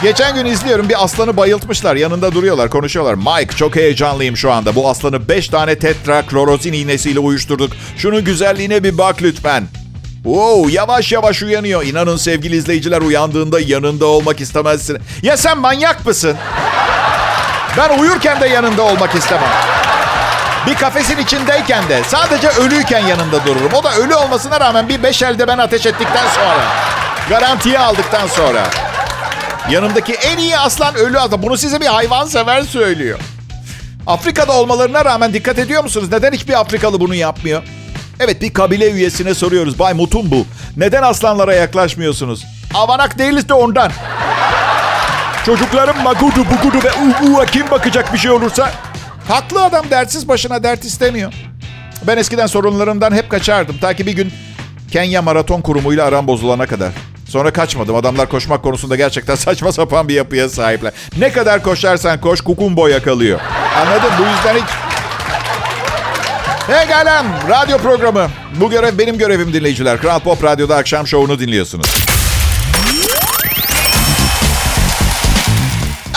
Geçen 0.03 0.35
gün 0.35 0.47
izliyorum 0.47 0.89
bir 0.89 1.05
aslanı 1.05 1.37
bayıltmışlar. 1.37 1.97
Yanında 1.97 2.33
duruyorlar, 2.33 2.71
konuşuyorlar. 2.71 3.15
Mike 3.15 3.57
çok 3.57 3.77
heyecanlıyım 3.77 4.37
şu 4.37 4.53
anda. 4.53 4.75
Bu 4.75 4.91
aslanı 4.91 5.29
5 5.29 5.49
tane 5.49 5.79
tetra 5.79 6.23
klorozin 6.23 6.73
iğnesiyle 6.73 7.19
uyuşturduk. 7.19 7.73
Şunun 7.97 8.25
güzelliğine 8.25 8.85
bir 8.85 8.99
bak 8.99 9.23
lütfen. 9.23 9.65
Wow, 10.25 10.73
yavaş 10.73 11.13
yavaş 11.13 11.43
uyanıyor. 11.43 11.83
İnanın 11.83 12.17
sevgili 12.17 12.57
izleyiciler 12.57 13.01
uyandığında 13.01 13.61
yanında 13.61 14.07
olmak 14.07 14.41
istemezsin. 14.41 14.99
Ya 15.23 15.37
sen 15.37 15.59
manyak 15.59 16.07
mısın? 16.07 16.37
Ben 17.77 17.99
uyurken 17.99 18.41
de 18.41 18.49
yanında 18.49 18.83
olmak 18.83 19.15
istemem. 19.15 19.51
Bir 20.67 20.75
kafesin 20.75 21.19
içindeyken 21.19 21.89
de 21.89 22.03
sadece 22.07 22.49
ölüyken 22.49 23.07
yanında 23.07 23.47
dururum. 23.47 23.73
O 23.75 23.85
da 23.85 23.95
ölü 23.95 24.15
olmasına 24.15 24.61
rağmen 24.61 24.89
bir 24.89 25.03
beş 25.03 25.23
elde 25.23 25.49
ben 25.49 25.59
ateş 25.59 25.87
ettikten 25.87 26.27
sonra. 26.35 26.65
Garantiye 27.29 27.79
aldıktan 27.79 28.27
sonra. 28.27 28.71
Yanımdaki 29.71 30.13
en 30.13 30.39
iyi 30.39 30.59
aslan 30.59 30.95
ölü 30.95 31.19
aslan. 31.19 31.43
Bunu 31.43 31.57
size 31.57 31.81
bir 31.81 31.87
hayvan 31.87 32.25
sever 32.27 32.63
söylüyor. 32.63 33.19
Afrika'da 34.07 34.53
olmalarına 34.53 35.05
rağmen 35.05 35.33
dikkat 35.33 35.59
ediyor 35.59 35.83
musunuz? 35.83 36.09
Neden 36.13 36.33
hiçbir 36.33 36.61
Afrikalı 36.61 37.01
bunu 37.01 37.15
yapmıyor? 37.15 37.63
Evet 38.21 38.43
bir 38.43 38.55
kabile 38.55 38.91
üyesine 38.91 39.35
soruyoruz. 39.35 39.79
Bay 39.79 39.95
Mutumbu 39.95 40.47
neden 40.77 41.03
aslanlara 41.03 41.55
yaklaşmıyorsunuz? 41.55 42.45
Avanak 42.75 43.19
değiliz 43.19 43.49
de 43.49 43.55
ondan. 43.55 43.93
Çocuklarım 45.47 46.03
magudu 46.03 46.45
bugudu 46.51 46.85
ve 46.85 46.91
uhu'a 46.93 47.47
kim 47.47 47.71
bakacak 47.71 48.13
bir 48.13 48.19
şey 48.19 48.31
olursa? 48.31 48.73
Haklı 49.29 49.65
adam 49.65 49.91
dertsiz 49.91 50.29
başına 50.29 50.63
dert 50.63 50.85
istemiyor. 50.85 51.33
Ben 52.07 52.17
eskiden 52.17 52.47
sorunlarımdan 52.47 53.13
hep 53.15 53.31
kaçardım. 53.31 53.79
Ta 53.79 53.95
ki 53.95 54.07
bir 54.07 54.13
gün 54.13 54.33
Kenya 54.93 55.23
Maraton 55.23 55.61
Kurumu'yla 55.61 56.05
aram 56.05 56.27
bozulana 56.27 56.67
kadar. 56.67 56.93
Sonra 57.29 57.53
kaçmadım. 57.53 57.97
Adamlar 57.97 58.29
koşmak 58.29 58.63
konusunda 58.63 58.97
gerçekten 58.97 59.35
saçma 59.35 59.73
sapan 59.73 60.09
bir 60.09 60.15
yapıya 60.15 60.49
sahipler. 60.49 60.93
Ne 61.19 61.33
kadar 61.33 61.63
koşarsan 61.63 62.21
koş 62.21 62.41
kukumbo 62.41 62.87
yakalıyor. 62.87 63.41
Anladın? 63.77 64.11
Bu 64.19 64.23
yüzden 64.23 64.55
hiç... 64.55 64.71
Hey 66.67 66.87
galem, 66.87 67.27
radyo 67.49 67.79
programı. 67.79 68.29
Bu 68.61 68.71
görev 68.71 68.99
benim 68.99 69.19
görevim 69.19 69.53
dinleyiciler. 69.53 70.01
Kral 70.01 70.21
Pop 70.21 70.45
Radyo'da 70.45 70.77
akşam 70.77 71.07
şovunu 71.07 71.39
dinliyorsunuz. 71.39 71.87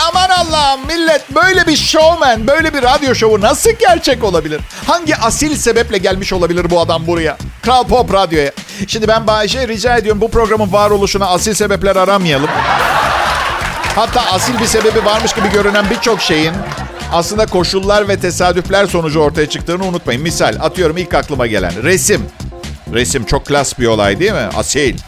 Aman 0.08 0.28
Allah'ım 0.30 0.86
millet 0.86 1.34
böyle 1.34 1.66
bir 1.66 1.76
showman, 1.76 2.46
böyle 2.46 2.74
bir 2.74 2.82
radyo 2.82 3.14
şovu 3.14 3.40
nasıl 3.40 3.70
gerçek 3.70 4.24
olabilir? 4.24 4.60
Hangi 4.86 5.16
asil 5.16 5.56
sebeple 5.56 5.98
gelmiş 5.98 6.32
olabilir 6.32 6.70
bu 6.70 6.80
adam 6.80 7.06
buraya? 7.06 7.36
Kral 7.62 7.84
Pop 7.84 8.14
Radyo'ya. 8.14 8.52
Şimdi 8.88 9.08
ben 9.08 9.26
Bayşe 9.26 9.68
rica 9.68 9.96
ediyorum 9.96 10.20
bu 10.20 10.30
programın 10.30 10.72
varoluşuna 10.72 11.26
asil 11.26 11.54
sebepler 11.54 11.96
aramayalım. 11.96 12.50
Hatta 13.96 14.20
asil 14.32 14.60
bir 14.60 14.66
sebebi 14.66 15.04
varmış 15.04 15.32
gibi 15.32 15.50
görünen 15.52 15.90
birçok 15.90 16.20
şeyin 16.20 16.52
aslında 17.12 17.46
koşullar 17.46 18.08
ve 18.08 18.20
tesadüfler 18.20 18.86
sonucu 18.86 19.20
ortaya 19.20 19.48
çıktığını 19.48 19.84
unutmayın. 19.84 20.22
Misal 20.22 20.56
atıyorum 20.60 20.96
ilk 20.96 21.14
aklıma 21.14 21.46
gelen 21.46 21.82
resim. 21.82 22.26
Resim 22.92 23.24
çok 23.24 23.46
klas 23.46 23.78
bir 23.78 23.86
olay 23.86 24.20
değil 24.20 24.32
mi? 24.32 24.48
Asil. 24.56 24.98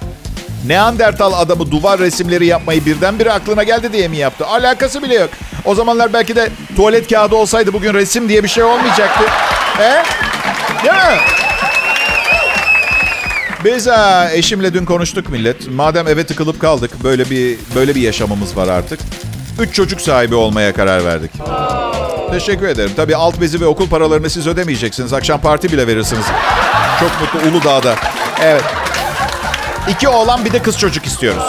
Neandertal 0.67 1.33
adamı 1.33 1.71
duvar 1.71 2.01
resimleri 2.01 2.47
yapmayı 2.47 2.85
birdenbire 2.85 3.33
aklına 3.33 3.63
geldi 3.63 3.93
diye 3.93 4.09
mi 4.09 4.17
yaptı? 4.17 4.47
Alakası 4.47 5.03
bile 5.03 5.15
yok. 5.15 5.31
O 5.65 5.75
zamanlar 5.75 6.13
belki 6.13 6.37
de 6.37 6.49
tuvalet 6.77 7.11
kağıdı 7.11 7.35
olsaydı 7.37 7.73
bugün 7.73 7.95
resim 7.95 8.29
diye 8.29 8.43
bir 8.43 8.49
şey 8.49 8.63
olmayacaktı. 8.63 9.25
He? 9.79 10.03
Değil 10.85 10.95
mi? 10.95 11.19
Biz 13.65 13.87
ha, 13.87 14.31
eşimle 14.33 14.75
dün 14.75 14.85
konuştuk 14.85 15.29
millet. 15.29 15.69
Madem 15.71 16.09
eve 16.09 16.27
tıkılıp 16.27 16.61
kaldık, 16.61 16.91
böyle 17.05 17.31
bir 17.31 17.59
böyle 17.75 17.95
bir 17.95 18.01
yaşamımız 18.01 18.57
var 18.57 18.69
artık. 18.69 19.01
Üç 19.61 19.75
çocuk 19.75 20.01
sahibi 20.01 20.35
olmaya 20.35 20.73
karar 20.73 21.05
verdik. 21.05 21.31
Teşekkür 22.31 22.69
ederim. 22.69 22.91
Tabii 22.97 23.17
alt 23.17 23.41
bezi 23.41 23.61
ve 23.61 23.67
okul 23.67 23.89
paralarını 23.89 24.31
siz 24.31 24.47
ödemeyeceksiniz. 24.47 25.13
Akşam 25.13 25.41
parti 25.41 25.73
bile 25.73 25.87
verirsiniz. 25.87 26.25
Çok 27.01 27.11
mutlu 27.21 27.49
Uludağ'da. 27.51 27.95
Evet. 28.43 28.65
İki 29.89 30.09
oğlan 30.09 30.45
bir 30.45 30.53
de 30.53 30.63
kız 30.63 30.79
çocuk 30.79 31.07
istiyoruz. 31.07 31.45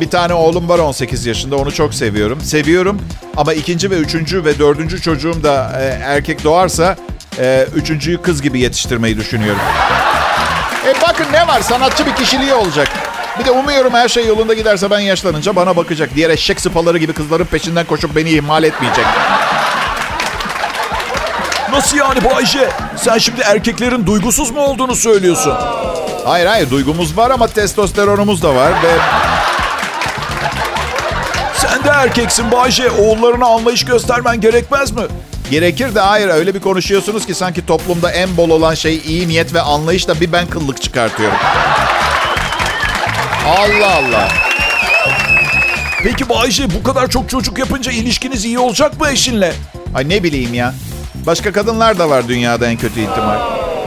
Bir 0.00 0.10
tane 0.10 0.34
oğlum 0.34 0.68
var 0.68 0.78
18 0.78 1.26
yaşında. 1.26 1.56
Onu 1.56 1.72
çok 1.72 1.94
seviyorum. 1.94 2.40
Seviyorum 2.40 3.00
ama 3.36 3.52
ikinci 3.54 3.90
ve 3.90 3.96
üçüncü 3.96 4.44
ve 4.44 4.58
dördüncü 4.58 5.00
çocuğum 5.00 5.42
da 5.42 5.80
e, 5.80 5.84
erkek 5.84 6.44
doğarsa 6.44 6.96
e, 7.38 7.66
üçüncüyü 7.76 8.22
kız 8.22 8.42
gibi 8.42 8.60
yetiştirmeyi 8.60 9.16
düşünüyorum. 9.16 9.62
E 10.86 10.94
bakın 11.08 11.26
ne 11.32 11.46
var 11.46 11.60
sanatçı 11.60 12.06
bir 12.06 12.14
kişiliği 12.14 12.54
olacak. 12.54 12.88
Bir 13.38 13.44
de 13.44 13.50
umuyorum 13.50 13.94
her 13.94 14.08
şey 14.08 14.26
yolunda 14.26 14.54
giderse 14.54 14.90
ben 14.90 15.00
yaşlanınca 15.00 15.56
bana 15.56 15.76
bakacak. 15.76 16.10
Diğer 16.16 16.30
eşek 16.30 16.60
sıpaları 16.60 16.98
gibi 16.98 17.12
kızların 17.12 17.44
peşinden 17.44 17.86
koşup 17.86 18.16
beni 18.16 18.30
ihmal 18.30 18.64
etmeyecek. 18.64 19.04
Nasıl 21.72 21.96
yani 21.96 22.24
Bayce? 22.24 22.68
Sen 22.96 23.18
şimdi 23.18 23.40
erkeklerin 23.40 24.06
duygusuz 24.06 24.50
mu 24.50 24.60
olduğunu 24.60 24.94
söylüyorsun? 24.94 25.54
Hayır 26.24 26.46
hayır 26.46 26.70
duygumuz 26.70 27.16
var 27.16 27.30
ama 27.30 27.46
testosteronumuz 27.46 28.42
da 28.42 28.54
var 28.54 28.72
ve 28.82 28.92
Sen 31.56 31.84
de 31.84 31.88
erkeksin 31.88 32.52
Bayce. 32.52 32.90
Oğullarına 32.90 33.46
anlayış 33.46 33.84
göstermen 33.84 34.40
gerekmez 34.40 34.92
mi? 34.92 35.02
Gerekir 35.50 35.94
de 35.94 36.00
hayır 36.00 36.28
öyle 36.28 36.54
bir 36.54 36.60
konuşuyorsunuz 36.60 37.26
ki 37.26 37.34
sanki 37.34 37.66
toplumda 37.66 38.10
en 38.10 38.36
bol 38.36 38.50
olan 38.50 38.74
şey 38.74 38.96
iyi 39.06 39.28
niyet 39.28 39.54
ve 39.54 39.60
anlayış 39.60 40.08
da 40.08 40.20
bir 40.20 40.32
ben 40.32 40.46
kıllık 40.46 40.82
çıkartıyorum. 40.82 41.36
Allah 43.46 43.94
Allah. 43.96 44.28
Peki 46.02 46.28
Bayce 46.28 46.64
bu 46.74 46.82
kadar 46.82 47.10
çok 47.10 47.28
çocuk 47.30 47.58
yapınca 47.58 47.92
ilişkiniz 47.92 48.44
iyi 48.44 48.58
olacak 48.58 49.00
mı 49.00 49.10
eşinle? 49.10 49.52
Ay 49.94 50.08
ne 50.08 50.22
bileyim 50.22 50.54
ya. 50.54 50.74
Başka 51.26 51.52
kadınlar 51.52 51.98
da 51.98 52.10
var 52.10 52.28
dünyada 52.28 52.66
en 52.66 52.76
kötü 52.76 53.00
ihtimal. 53.00 53.38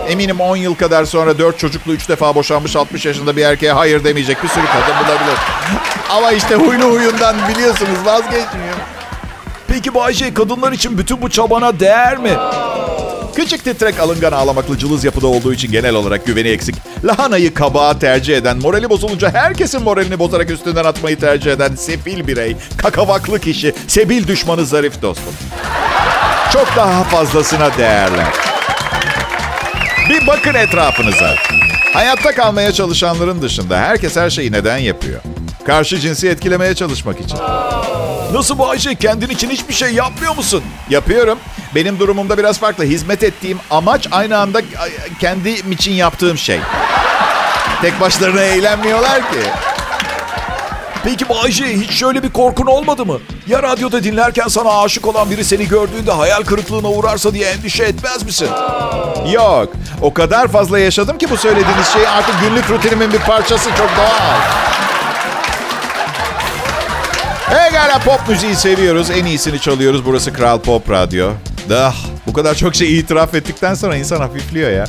Eminim 0.09 0.39
10 0.39 0.55
yıl 0.55 0.75
kadar 0.75 1.05
sonra 1.05 1.37
4 1.37 1.59
çocuklu 1.59 1.93
3 1.93 2.09
defa 2.09 2.35
boşanmış 2.35 2.75
60 2.75 3.05
yaşında 3.05 3.35
bir 3.35 3.43
erkeğe 3.43 3.71
hayır 3.71 4.03
demeyecek 4.03 4.43
bir 4.43 4.47
sürü 4.47 4.65
kadın 4.65 4.99
bulabilir. 5.05 5.37
Ama 6.09 6.31
işte 6.31 6.55
huylu 6.55 6.85
huyundan 6.85 7.35
biliyorsunuz 7.49 8.05
vazgeçmiyor. 8.05 8.75
Peki 9.75 9.95
Bayce 9.95 10.33
kadınlar 10.33 10.71
için 10.71 10.97
bütün 10.97 11.21
bu 11.21 11.29
çabana 11.29 11.79
değer 11.79 12.17
mi? 12.17 12.31
Küçük 13.35 13.63
titrek 13.63 13.99
alıngan 13.99 14.31
ağlamaklı 14.31 14.77
cılız 14.77 15.03
yapıda 15.03 15.27
olduğu 15.27 15.53
için 15.53 15.71
genel 15.71 15.95
olarak 15.95 16.25
güveni 16.25 16.47
eksik. 16.47 16.75
Lahanayı 17.03 17.53
kabağa 17.53 17.99
tercih 17.99 18.37
eden, 18.37 18.57
morali 18.57 18.89
bozulunca 18.89 19.33
herkesin 19.33 19.83
moralini 19.83 20.19
bozarak 20.19 20.51
üstünden 20.51 20.85
atmayı 20.85 21.19
tercih 21.19 21.51
eden 21.51 21.75
sefil 21.75 22.27
birey, 22.27 22.55
kakavaklı 22.77 23.39
kişi, 23.39 23.73
sebil 23.87 24.27
düşmanı 24.27 24.65
zarif 24.65 25.01
dostum. 25.01 25.33
Çok 26.53 26.75
daha 26.75 27.03
fazlasına 27.03 27.77
değerler. 27.77 28.33
Bir 30.09 30.27
bakın 30.27 30.53
etrafınıza. 30.53 31.35
Hayatta 31.95 32.35
kalmaya 32.35 32.71
çalışanların 32.71 33.41
dışında 33.41 33.77
herkes 33.77 34.15
her 34.15 34.29
şeyi 34.29 34.51
neden 34.51 34.77
yapıyor? 34.77 35.21
Karşı 35.65 35.99
cinsi 35.99 36.29
etkilemeye 36.29 36.75
çalışmak 36.75 37.19
için. 37.19 37.37
Nasıl 38.33 38.59
Bayce 38.59 38.95
kendin 38.95 39.29
için 39.29 39.49
hiçbir 39.49 39.73
şey 39.73 39.93
yapmıyor 39.93 40.35
musun? 40.35 40.63
Yapıyorum. 40.89 41.39
Benim 41.75 41.99
durumumda 41.99 42.37
biraz 42.37 42.59
farklı. 42.59 42.83
Hizmet 42.83 43.23
ettiğim 43.23 43.59
amaç 43.71 44.07
aynı 44.11 44.37
anda 44.37 44.61
kendim 45.19 45.71
için 45.71 45.91
yaptığım 45.91 46.37
şey. 46.37 46.59
Tek 47.81 48.01
başlarına 48.01 48.41
eğlenmiyorlar 48.41 49.19
ki. 49.31 49.39
Peki 51.05 51.29
Bayce 51.29 51.65
hiç 51.65 51.91
şöyle 51.91 52.23
bir 52.23 52.29
korkun 52.29 52.65
olmadı 52.65 53.05
mı? 53.05 53.19
Ya 53.47 53.63
radyoda 53.63 54.03
dinlerken 54.03 54.47
sana 54.47 54.81
aşık 54.81 55.07
olan 55.07 55.29
biri 55.29 55.45
seni 55.45 55.67
gördüğünde 55.67 56.11
hayal 56.11 56.43
kırıklığına 56.43 56.89
uğrarsa 56.89 57.33
diye 57.33 57.49
endişe 57.49 57.83
etmez 57.83 58.23
misin? 58.23 58.49
Yok. 59.31 59.69
O 60.01 60.13
kadar 60.13 60.47
fazla 60.47 60.79
yaşadım 60.79 61.17
ki 61.17 61.29
bu 61.29 61.37
söylediğiniz 61.37 61.87
şey 61.87 62.07
artık 62.07 62.35
günlük 62.41 62.69
rutinimin 62.69 63.13
bir 63.13 63.19
parçası 63.19 63.69
çok 63.69 63.89
doğal. 63.97 64.39
Pekala 67.49 67.99
pop 67.99 68.29
müziği 68.29 68.55
seviyoruz. 68.55 69.11
En 69.11 69.25
iyisini 69.25 69.59
çalıyoruz. 69.59 70.05
Burası 70.05 70.33
Kral 70.33 70.59
Pop 70.59 70.89
Radyo. 70.89 71.29
Ah, 71.73 71.95
bu 72.27 72.33
kadar 72.33 72.55
çok 72.55 72.75
şey 72.75 72.99
itiraf 72.99 73.35
ettikten 73.35 73.73
sonra 73.73 73.95
insan 73.95 74.19
hafifliyor 74.19 74.71
ya. 74.71 74.85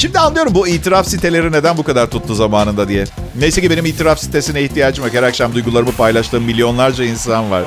Şimdi 0.00 0.18
anlıyorum 0.18 0.54
bu 0.54 0.68
itiraf 0.68 1.06
siteleri 1.06 1.52
neden 1.52 1.76
bu 1.76 1.82
kadar 1.82 2.06
tuttu 2.06 2.34
zamanında 2.34 2.88
diye. 2.88 3.04
Neyse 3.38 3.60
ki 3.60 3.70
benim 3.70 3.86
itiraf 3.86 4.18
sitesine 4.18 4.62
ihtiyacım 4.62 5.04
yok. 5.04 5.14
Her 5.14 5.22
akşam 5.22 5.54
duygularımı 5.54 5.92
paylaştığım 5.92 6.44
milyonlarca 6.44 7.04
insan 7.04 7.50
var. 7.50 7.62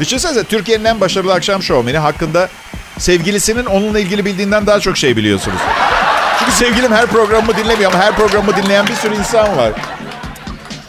Düşünsenize 0.00 0.44
Türkiye'nin 0.44 0.84
en 0.84 1.00
başarılı 1.00 1.32
akşam 1.32 1.62
şovmeni 1.62 1.98
hakkında 1.98 2.48
sevgilisinin 2.98 3.64
onunla 3.64 4.00
ilgili 4.00 4.24
bildiğinden 4.24 4.66
daha 4.66 4.80
çok 4.80 4.96
şey 4.96 5.16
biliyorsunuz. 5.16 5.58
Çünkü 6.38 6.52
sevgilim 6.52 6.92
her 6.92 7.06
programımı 7.06 7.56
dinlemiyor 7.56 7.92
ama 7.92 8.02
her 8.02 8.16
programımı 8.16 8.56
dinleyen 8.56 8.86
bir 8.86 8.94
sürü 8.94 9.16
insan 9.16 9.56
var. 9.56 9.72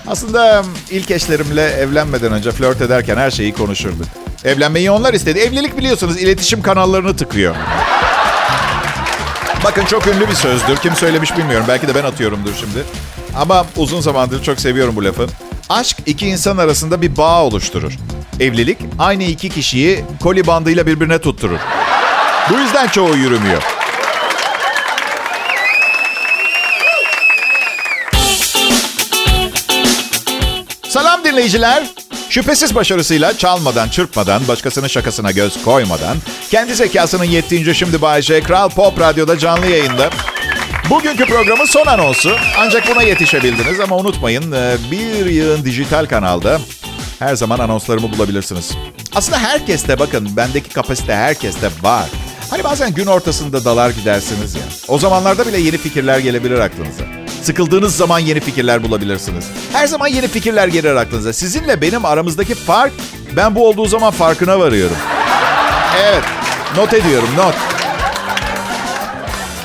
Aslında 0.08 0.63
ilk 0.89 1.12
eşlerimle 1.12 1.63
evlenmeden 1.63 2.34
önce 2.34 2.52
flört 2.52 2.82
ederken 2.82 3.17
her 3.17 3.32
şeyi 3.32 3.54
konuşurduk. 3.54 4.08
Evlenmeyi 4.43 4.91
onlar 4.91 5.13
istedi. 5.13 5.39
Evlilik 5.39 5.78
biliyorsunuz 5.78 6.17
iletişim 6.17 6.62
kanallarını 6.62 7.15
tıkıyor. 7.15 7.56
Bakın 9.65 9.86
çok 9.86 10.08
ünlü 10.08 10.30
bir 10.30 10.36
sözdür. 10.36 10.78
Kim 10.78 10.95
söylemiş 10.95 11.38
bilmiyorum. 11.38 11.65
Belki 11.69 11.88
de 11.88 11.95
ben 11.95 12.04
atıyorumdur 12.04 12.54
şimdi. 12.60 12.86
Ama 13.36 13.65
uzun 13.78 14.01
zamandır 14.01 14.43
çok 14.43 14.60
seviyorum 14.60 14.95
bu 14.95 15.04
lafı. 15.04 15.28
Aşk 15.69 15.97
iki 16.06 16.28
insan 16.28 16.58
arasında 16.58 17.01
bir 17.01 17.17
bağ 17.17 17.43
oluşturur. 17.43 17.93
Evlilik 18.39 18.78
aynı 18.99 19.23
iki 19.23 19.49
kişiyi 19.49 20.06
koli 20.23 20.47
bandıyla 20.47 20.88
birbirine 20.88 21.19
tutturur. 21.19 21.60
Bu 22.49 22.60
yüzden 22.60 22.88
çoğu 22.88 23.15
yürümüyor. 23.17 23.63
Selam 30.89 31.23
dinleyiciler. 31.23 31.84
Şüphesiz 32.36 32.76
başarısıyla 32.76 33.38
çalmadan, 33.38 33.89
çırpmadan, 33.89 34.48
başkasının 34.48 34.88
şakasına 34.88 35.32
göz 35.32 35.63
koymadan, 35.63 36.17
kendi 36.50 36.76
zekasının 36.76 37.24
yettiğince 37.24 37.74
şimdi 37.74 38.02
Bayece 38.02 38.41
Kral 38.41 38.69
Pop 38.69 39.00
Radyo'da 39.00 39.38
canlı 39.38 39.65
yayında. 39.65 40.10
Bugünkü 40.89 41.26
programın 41.26 41.65
son 41.65 41.86
anonsu. 41.86 42.36
Ancak 42.58 42.88
buna 42.91 43.04
yetişebildiniz 43.04 43.80
ama 43.80 43.98
unutmayın 43.98 44.52
e, 44.52 44.76
bir 44.91 45.26
yığın 45.26 45.65
dijital 45.65 46.06
kanalda 46.06 46.60
her 47.19 47.36
zaman 47.36 47.60
anonslarımı 47.60 48.12
bulabilirsiniz. 48.12 48.71
Aslında 49.15 49.39
herkeste 49.39 50.00
bakın 50.00 50.30
bendeki 50.38 50.69
kapasite 50.69 51.15
herkeste 51.15 51.69
var. 51.82 52.10
Hani 52.50 52.63
bazen 52.63 52.93
gün 52.93 53.06
ortasında 53.06 53.65
dalar 53.65 53.89
gidersiniz 53.89 54.56
ya. 54.56 54.62
O 54.88 55.00
zamanlarda 55.00 55.48
bile 55.48 55.58
yeni 55.58 55.78
fikirler 55.78 56.19
gelebilir 56.19 56.60
aklınıza. 56.60 57.24
Sıkıldığınız 57.45 57.95
zaman 57.97 58.19
yeni 58.19 58.39
fikirler 58.39 58.84
bulabilirsiniz. 58.84 59.45
Her 59.73 59.88
zaman 59.88 60.08
yeni 60.08 60.27
fikirler 60.27 60.67
gelir 60.67 60.95
aklınıza. 60.95 61.34
Sizinle 61.34 61.81
benim 61.81 62.05
aramızdaki 62.05 62.55
fark, 62.55 62.93
ben 63.36 63.55
bu 63.55 63.67
olduğu 63.67 63.86
zaman 63.86 64.12
farkına 64.12 64.60
varıyorum. 64.60 64.95
Evet, 66.01 66.23
not 66.77 66.93
ediyorum, 66.93 67.29
not. 67.38 67.55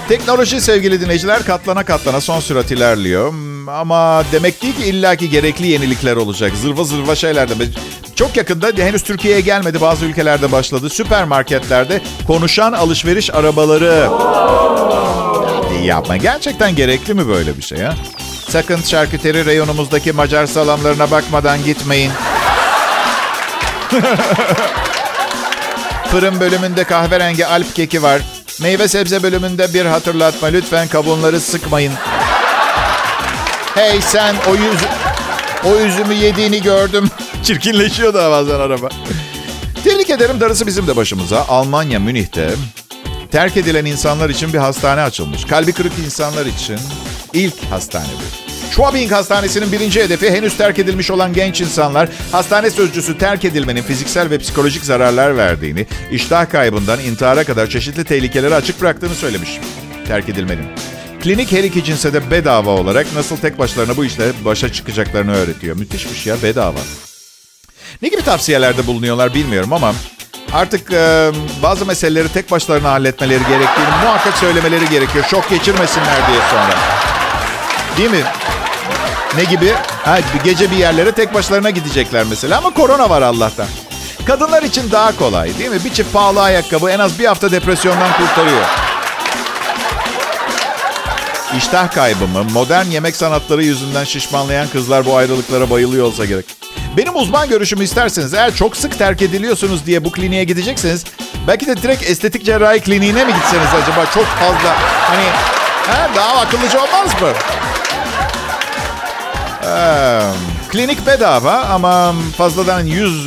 Teknoloji 0.08 0.60
sevgili 0.60 1.00
dinleyiciler 1.00 1.44
katlana 1.44 1.84
katlana 1.84 2.20
son 2.20 2.40
sürat 2.40 2.70
ilerliyor. 2.70 3.34
Ama 3.68 4.24
demek 4.32 4.62
değil 4.62 4.76
ki 4.76 4.84
illaki 4.84 5.30
gerekli 5.30 5.66
yenilikler 5.66 6.16
olacak. 6.16 6.52
Zırva 6.62 6.84
zırva 6.84 7.14
şeyler 7.14 7.48
de. 7.48 7.54
Çok 8.14 8.36
yakında 8.36 8.66
henüz 8.76 9.02
Türkiye'ye 9.02 9.40
gelmedi 9.40 9.80
bazı 9.80 10.04
ülkelerde 10.04 10.52
başladı. 10.52 10.90
Süpermarketlerde 10.90 12.00
konuşan 12.26 12.72
alışveriş 12.72 13.34
arabaları. 13.34 14.08
Yapma. 15.84 16.16
Gerçekten 16.16 16.76
gerekli 16.76 17.14
mi 17.14 17.28
böyle 17.28 17.56
bir 17.56 17.62
şey 17.62 17.78
ha? 17.78 17.94
Sakın 18.48 18.82
şarküteri 18.82 19.46
reyonumuzdaki 19.46 20.12
Macar 20.12 20.46
salamlarına 20.46 21.10
bakmadan 21.10 21.64
gitmeyin. 21.64 22.10
Fırın 26.10 26.40
bölümünde 26.40 26.84
kahverengi 26.84 27.46
alp 27.46 27.74
keki 27.74 28.02
var. 28.02 28.20
Meyve 28.60 28.88
sebze 28.88 29.22
bölümünde 29.22 29.74
bir 29.74 29.84
hatırlatma. 29.86 30.48
Lütfen 30.48 30.88
kavunları 30.88 31.40
sıkmayın. 31.40 31.92
Hey 33.74 34.00
sen 34.00 34.36
o 34.50 34.54
yüz 34.54 34.80
o 35.64 35.76
üzümü 35.76 36.14
yediğini 36.14 36.62
gördüm. 36.62 37.10
Çirkinleşiyor 37.42 38.14
da 38.14 38.30
bazen 38.30 38.60
araba. 38.60 38.88
Tebrik 39.84 40.10
ederim 40.10 40.40
darısı 40.40 40.66
bizim 40.66 40.86
de 40.86 40.96
başımıza. 40.96 41.44
Almanya 41.48 42.00
Münih'te 42.00 42.50
terk 43.30 43.56
edilen 43.56 43.84
insanlar 43.84 44.30
için 44.30 44.52
bir 44.52 44.58
hastane 44.58 45.00
açılmış. 45.00 45.44
Kalbi 45.44 45.72
kırık 45.72 45.92
insanlar 46.04 46.46
için 46.46 46.78
ilk 47.32 47.64
hastane 47.70 48.06
bu. 48.06 48.50
Schwabing 48.70 49.12
Hastanesi'nin 49.12 49.72
birinci 49.72 50.02
hedefi 50.02 50.30
henüz 50.30 50.56
terk 50.56 50.78
edilmiş 50.78 51.10
olan 51.10 51.32
genç 51.32 51.60
insanlar. 51.60 52.08
Hastane 52.32 52.70
sözcüsü 52.70 53.18
terk 53.18 53.44
edilmenin 53.44 53.82
fiziksel 53.82 54.30
ve 54.30 54.38
psikolojik 54.38 54.84
zararlar 54.84 55.36
verdiğini, 55.36 55.86
iştah 56.12 56.50
kaybından 56.50 57.00
intihara 57.00 57.44
kadar 57.44 57.66
çeşitli 57.66 58.04
tehlikeleri 58.04 58.54
açık 58.54 58.80
bıraktığını 58.80 59.14
söylemiş. 59.14 59.50
Terk 60.06 60.28
edilmenin. 60.28 60.66
Klinik 61.20 61.52
her 61.52 61.64
iki 61.64 61.84
cinse 61.84 62.12
de 62.12 62.30
bedava 62.30 62.70
olarak 62.70 63.06
nasıl 63.14 63.36
tek 63.36 63.58
başlarına 63.58 63.96
bu 63.96 64.04
işle 64.04 64.32
başa 64.44 64.72
çıkacaklarını 64.72 65.34
öğretiyor. 65.34 65.76
Müthişmiş 65.76 66.26
ya 66.26 66.42
bedava. 66.42 66.80
Ne 68.02 68.08
gibi 68.08 68.22
tavsiyelerde 68.22 68.86
bulunuyorlar 68.86 69.34
bilmiyorum 69.34 69.72
ama 69.72 69.94
artık 70.54 70.92
e, 70.92 71.30
bazı 71.62 71.86
meseleleri 71.86 72.28
tek 72.28 72.50
başlarına 72.50 72.90
halletmeleri 72.90 73.40
gerektiğini 73.40 73.90
muhakkak 74.04 74.38
söylemeleri 74.38 74.88
gerekiyor. 74.88 75.24
Şok 75.30 75.50
geçirmesinler 75.50 76.26
diye 76.28 76.40
sonra. 76.50 76.74
Değil 77.96 78.10
mi? 78.10 78.22
Ne 79.36 79.44
gibi? 79.44 79.74
Ha, 80.04 80.18
gece 80.44 80.70
bir 80.70 80.76
yerlere 80.76 81.12
tek 81.12 81.34
başlarına 81.34 81.70
gidecekler 81.70 82.26
mesela 82.30 82.58
ama 82.58 82.74
korona 82.74 83.10
var 83.10 83.22
Allah'tan. 83.22 83.66
Kadınlar 84.26 84.62
için 84.62 84.90
daha 84.90 85.16
kolay 85.16 85.58
değil 85.58 85.70
mi? 85.70 85.84
Bir 85.84 85.92
çift 85.92 86.12
pahalı 86.12 86.42
ayakkabı 86.42 86.90
en 86.90 86.98
az 86.98 87.18
bir 87.18 87.24
hafta 87.24 87.50
depresyondan 87.50 88.12
kurtarıyor. 88.12 88.64
İştah 91.56 91.90
kaybı 91.90 92.26
mı? 92.26 92.44
Modern 92.52 92.86
yemek 92.86 93.16
sanatları 93.16 93.64
yüzünden 93.64 94.04
şişmanlayan 94.04 94.68
kızlar 94.68 95.06
bu 95.06 95.16
ayrılıklara 95.16 95.70
bayılıyor 95.70 96.06
olsa 96.06 96.24
gerek. 96.24 96.59
Benim 96.96 97.16
uzman 97.16 97.48
görüşümü 97.48 97.84
isterseniz 97.84 98.34
eğer 98.34 98.54
çok 98.54 98.76
sık 98.76 98.98
terk 98.98 99.22
ediliyorsunuz 99.22 99.86
diye 99.86 100.04
bu 100.04 100.12
kliniğe 100.12 100.44
gidecekseniz 100.44 101.04
belki 101.46 101.66
de 101.66 101.76
direkt 101.76 102.10
estetik 102.10 102.44
cerrahi 102.44 102.80
kliniğine 102.80 103.24
mi 103.24 103.34
gitseniz 103.34 103.68
acaba 103.82 104.06
çok 104.14 104.24
fazla 104.24 104.76
hani 105.02 105.24
ha, 105.86 106.10
daha 106.16 106.40
akıllıca 106.40 106.78
olmaz 106.78 107.22
mı? 107.22 107.28
Ee, 109.66 110.20
klinik 110.68 111.06
bedava 111.06 111.52
ama 111.52 112.14
fazladan 112.38 112.80
100 112.80 113.26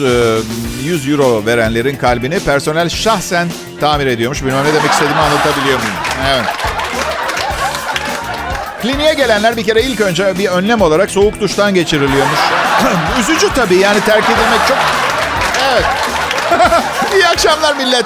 100 0.84 1.10
euro 1.10 1.46
verenlerin 1.46 1.96
kalbini 1.96 2.40
personel 2.40 2.90
şahsen 2.90 3.50
tamir 3.80 4.08
ediyormuş. 4.08 4.44
Bilmem 4.44 4.64
ne 4.66 4.74
demek 4.74 4.92
istediğimi 4.92 5.20
anlatabiliyor 5.20 5.80
muyum? 5.80 5.94
Evet. 6.28 6.46
Kliniğe 8.82 9.14
gelenler 9.14 9.58
bir 9.58 9.64
kere 9.64 9.82
ilk 9.82 10.02
önce 10.02 10.38
bir 10.40 10.48
önlem 10.48 10.82
olarak 10.82 11.12
soğuk 11.12 11.40
duştan 11.42 11.74
geçiriliyormuş. 11.74 12.40
Üzücü 13.20 13.48
tabii 13.56 13.76
yani 13.76 14.02
terk 14.02 14.24
edilmek 14.26 14.68
çok... 14.68 14.78
Evet. 15.72 15.86
İyi 17.14 17.28
akşamlar 17.28 17.76
millet. 17.76 18.06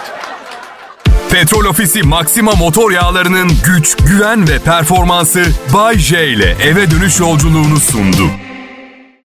Petrol 1.29 1.65
Ofisi 1.65 2.03
Maxima 2.03 2.51
motor 2.55 2.91
yağlarının 2.91 3.51
güç, 3.65 3.95
güven 3.95 4.47
ve 4.47 4.59
performansı 4.59 5.45
Bay 5.73 5.97
J 5.97 6.27
ile 6.27 6.55
eve 6.63 6.91
dönüş 6.91 7.19
yolculuğunu 7.19 7.79
sundu. 7.79 8.29